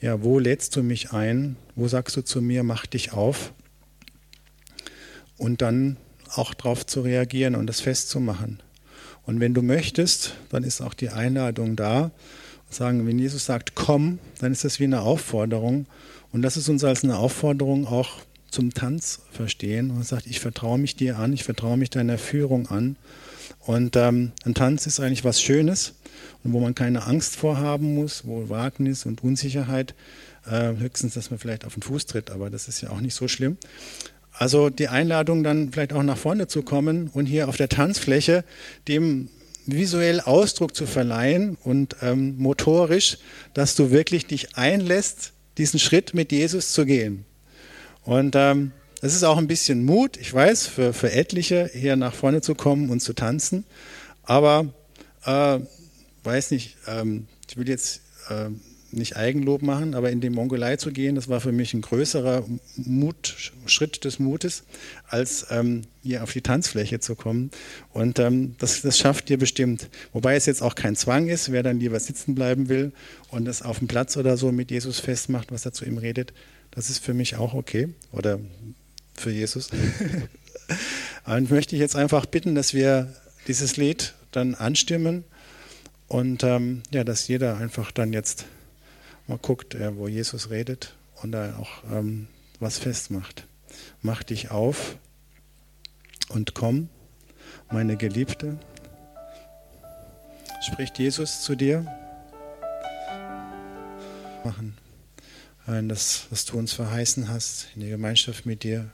ja, 0.00 0.22
wo 0.22 0.38
lädst 0.38 0.76
du 0.76 0.82
mich 0.82 1.12
ein? 1.12 1.56
Wo 1.74 1.88
sagst 1.88 2.16
du 2.16 2.22
zu 2.22 2.42
mir, 2.42 2.62
mach 2.62 2.86
dich 2.86 3.12
auf? 3.12 3.52
Und 5.38 5.62
dann 5.62 5.96
auch 6.34 6.54
darauf 6.54 6.84
zu 6.84 7.00
reagieren 7.00 7.54
und 7.54 7.66
das 7.66 7.80
festzumachen. 7.80 8.62
Und 9.24 9.40
wenn 9.40 9.54
du 9.54 9.62
möchtest, 9.62 10.34
dann 10.50 10.62
ist 10.62 10.82
auch 10.82 10.94
die 10.94 11.08
Einladung 11.08 11.76
da. 11.76 12.10
Sagen, 12.68 13.06
wenn 13.06 13.18
Jesus 13.18 13.46
sagt, 13.46 13.74
komm, 13.74 14.18
dann 14.38 14.52
ist 14.52 14.64
das 14.64 14.80
wie 14.80 14.84
eine 14.84 15.00
Aufforderung. 15.00 15.86
Und 16.30 16.42
das 16.42 16.56
ist 16.56 16.68
uns 16.68 16.84
als 16.84 17.04
eine 17.04 17.16
Aufforderung 17.16 17.86
auch 17.86 18.18
zum 18.50 18.74
Tanz 18.74 19.22
verstehen. 19.32 19.90
Und 19.90 20.04
sagt, 20.04 20.26
ich 20.26 20.40
vertraue 20.40 20.78
mich 20.78 20.94
dir 20.94 21.18
an, 21.18 21.32
ich 21.32 21.44
vertraue 21.44 21.76
mich 21.76 21.90
deiner 21.90 22.18
Führung 22.18 22.68
an. 22.68 22.96
Und 23.60 23.96
ähm, 23.96 24.32
ein 24.44 24.54
Tanz 24.54 24.86
ist 24.86 25.00
eigentlich 25.00 25.24
was 25.24 25.40
Schönes 25.40 25.94
und 26.44 26.52
wo 26.52 26.60
man 26.60 26.74
keine 26.74 27.06
Angst 27.06 27.36
vorhaben 27.36 27.94
muss, 27.94 28.26
wo 28.26 28.48
Wagnis 28.48 29.06
und 29.06 29.22
Unsicherheit, 29.22 29.94
äh, 30.46 30.76
höchstens, 30.76 31.14
dass 31.14 31.30
man 31.30 31.38
vielleicht 31.38 31.64
auf 31.64 31.74
den 31.74 31.82
Fuß 31.82 32.06
tritt, 32.06 32.30
aber 32.30 32.50
das 32.50 32.68
ist 32.68 32.80
ja 32.80 32.90
auch 32.90 33.00
nicht 33.00 33.14
so 33.14 33.28
schlimm. 33.28 33.56
Also 34.32 34.70
die 34.70 34.88
Einladung 34.88 35.42
dann 35.42 35.72
vielleicht 35.72 35.92
auch 35.92 36.02
nach 36.02 36.18
vorne 36.18 36.46
zu 36.46 36.62
kommen 36.62 37.08
und 37.12 37.26
hier 37.26 37.48
auf 37.48 37.56
der 37.56 37.68
Tanzfläche 37.68 38.44
dem 38.86 39.28
visuell 39.66 40.20
Ausdruck 40.20 40.76
zu 40.76 40.86
verleihen 40.86 41.56
und 41.64 41.96
ähm, 42.02 42.36
motorisch, 42.38 43.18
dass 43.54 43.74
du 43.74 43.90
wirklich 43.90 44.26
dich 44.26 44.56
einlässt, 44.56 45.32
diesen 45.58 45.80
Schritt 45.80 46.14
mit 46.14 46.30
Jesus 46.32 46.72
zu 46.72 46.84
gehen. 46.86 47.24
Und 48.04 48.36
ähm, 48.36 48.72
das 49.06 49.14
ist 49.14 49.22
auch 49.22 49.38
ein 49.38 49.46
bisschen 49.46 49.84
Mut, 49.84 50.16
ich 50.16 50.34
weiß, 50.34 50.66
für, 50.66 50.92
für 50.92 51.12
etliche 51.12 51.70
hier 51.72 51.94
nach 51.94 52.12
vorne 52.12 52.40
zu 52.40 52.56
kommen 52.56 52.90
und 52.90 52.98
zu 52.98 53.12
tanzen. 53.12 53.64
Aber 54.24 54.66
äh, 55.24 55.60
weiß 56.24 56.50
nicht, 56.50 56.76
ähm, 56.88 57.28
ich 57.48 57.56
will 57.56 57.68
jetzt 57.68 58.00
äh, 58.30 58.48
nicht 58.90 59.16
Eigenlob 59.16 59.62
machen, 59.62 59.94
aber 59.94 60.10
in 60.10 60.20
die 60.20 60.28
Mongolei 60.28 60.74
zu 60.74 60.90
gehen, 60.90 61.14
das 61.14 61.28
war 61.28 61.40
für 61.40 61.52
mich 61.52 61.72
ein 61.72 61.82
größerer 61.82 62.46
Mut, 62.74 63.52
Schritt 63.66 64.04
des 64.04 64.18
Mutes, 64.18 64.64
als 65.06 65.46
ähm, 65.50 65.82
hier 66.02 66.24
auf 66.24 66.32
die 66.32 66.42
Tanzfläche 66.42 66.98
zu 66.98 67.14
kommen. 67.14 67.52
Und 67.92 68.18
ähm, 68.18 68.56
das, 68.58 68.82
das 68.82 68.98
schafft 68.98 69.30
ihr 69.30 69.38
bestimmt. 69.38 69.88
Wobei 70.14 70.34
es 70.34 70.46
jetzt 70.46 70.62
auch 70.62 70.74
kein 70.74 70.96
Zwang 70.96 71.28
ist, 71.28 71.52
wer 71.52 71.62
dann 71.62 71.78
lieber 71.78 72.00
sitzen 72.00 72.34
bleiben 72.34 72.68
will 72.68 72.90
und 73.28 73.44
das 73.44 73.62
auf 73.62 73.78
dem 73.78 73.86
Platz 73.86 74.16
oder 74.16 74.36
so 74.36 74.50
mit 74.50 74.72
Jesus 74.72 74.98
festmacht, 74.98 75.52
was 75.52 75.64
er 75.64 75.72
zu 75.72 75.84
ihm 75.84 75.98
redet, 75.98 76.32
das 76.72 76.90
ist 76.90 76.98
für 76.98 77.14
mich 77.14 77.36
auch 77.36 77.54
okay. 77.54 77.90
Oder 78.10 78.40
für 79.20 79.30
Jesus. 79.30 79.70
und 81.26 81.50
möchte 81.50 81.76
ich 81.76 81.80
jetzt 81.80 81.96
einfach 81.96 82.26
bitten, 82.26 82.54
dass 82.54 82.74
wir 82.74 83.14
dieses 83.46 83.76
Lied 83.76 84.14
dann 84.32 84.54
anstimmen 84.54 85.24
und 86.08 86.42
ähm, 86.44 86.82
ja, 86.92 87.04
dass 87.04 87.28
jeder 87.28 87.56
einfach 87.56 87.90
dann 87.90 88.12
jetzt 88.12 88.46
mal 89.26 89.38
guckt, 89.38 89.74
äh, 89.74 89.96
wo 89.96 90.08
Jesus 90.08 90.50
redet 90.50 90.94
und 91.22 91.32
da 91.32 91.56
auch 91.58 91.84
ähm, 91.90 92.28
was 92.60 92.78
festmacht. 92.78 93.46
Mach 94.02 94.22
dich 94.22 94.50
auf 94.50 94.96
und 96.28 96.54
komm, 96.54 96.88
meine 97.70 97.96
Geliebte. 97.96 98.58
Spricht 100.66 100.98
Jesus 100.98 101.42
zu 101.42 101.54
dir? 101.54 101.86
Machen. 104.44 104.76
Das, 105.66 106.26
was 106.30 106.44
du 106.44 106.56
uns 106.58 106.72
verheißen 106.72 107.28
hast, 107.28 107.68
in 107.74 107.80
der 107.80 107.90
Gemeinschaft 107.90 108.46
mit 108.46 108.62
dir, 108.62 108.88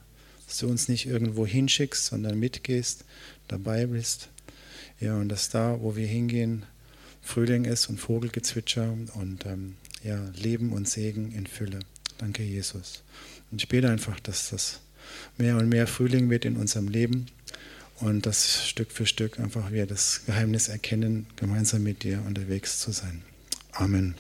dass 0.52 0.58
du 0.58 0.68
uns 0.68 0.86
nicht 0.86 1.06
irgendwo 1.06 1.46
hinschickst, 1.46 2.04
sondern 2.04 2.38
mitgehst, 2.38 3.06
dabei 3.48 3.86
bist. 3.86 4.28
Ja, 5.00 5.16
und 5.16 5.30
dass 5.30 5.48
da, 5.48 5.78
wo 5.80 5.96
wir 5.96 6.06
hingehen, 6.06 6.66
Frühling 7.22 7.64
ist 7.64 7.88
und 7.88 7.98
Vogelgezwitscher 7.98 8.94
und 9.14 9.46
ähm, 9.46 9.76
ja, 10.04 10.22
Leben 10.36 10.74
und 10.74 10.86
Segen 10.86 11.32
in 11.32 11.46
Fülle. 11.46 11.78
Danke, 12.18 12.42
Jesus. 12.42 13.02
Und 13.50 13.62
ich 13.62 13.68
bete 13.68 13.88
einfach, 13.88 14.20
dass 14.20 14.50
das 14.50 14.80
mehr 15.38 15.56
und 15.56 15.70
mehr 15.70 15.86
Frühling 15.86 16.28
wird 16.28 16.44
in 16.44 16.58
unserem 16.58 16.88
Leben 16.88 17.28
und 18.00 18.26
dass 18.26 18.68
Stück 18.68 18.92
für 18.92 19.06
Stück 19.06 19.40
einfach 19.40 19.72
wir 19.72 19.86
das 19.86 20.26
Geheimnis 20.26 20.68
erkennen, 20.68 21.28
gemeinsam 21.36 21.82
mit 21.82 22.02
dir 22.02 22.22
unterwegs 22.26 22.78
zu 22.78 22.92
sein. 22.92 23.22
Amen. 23.72 24.16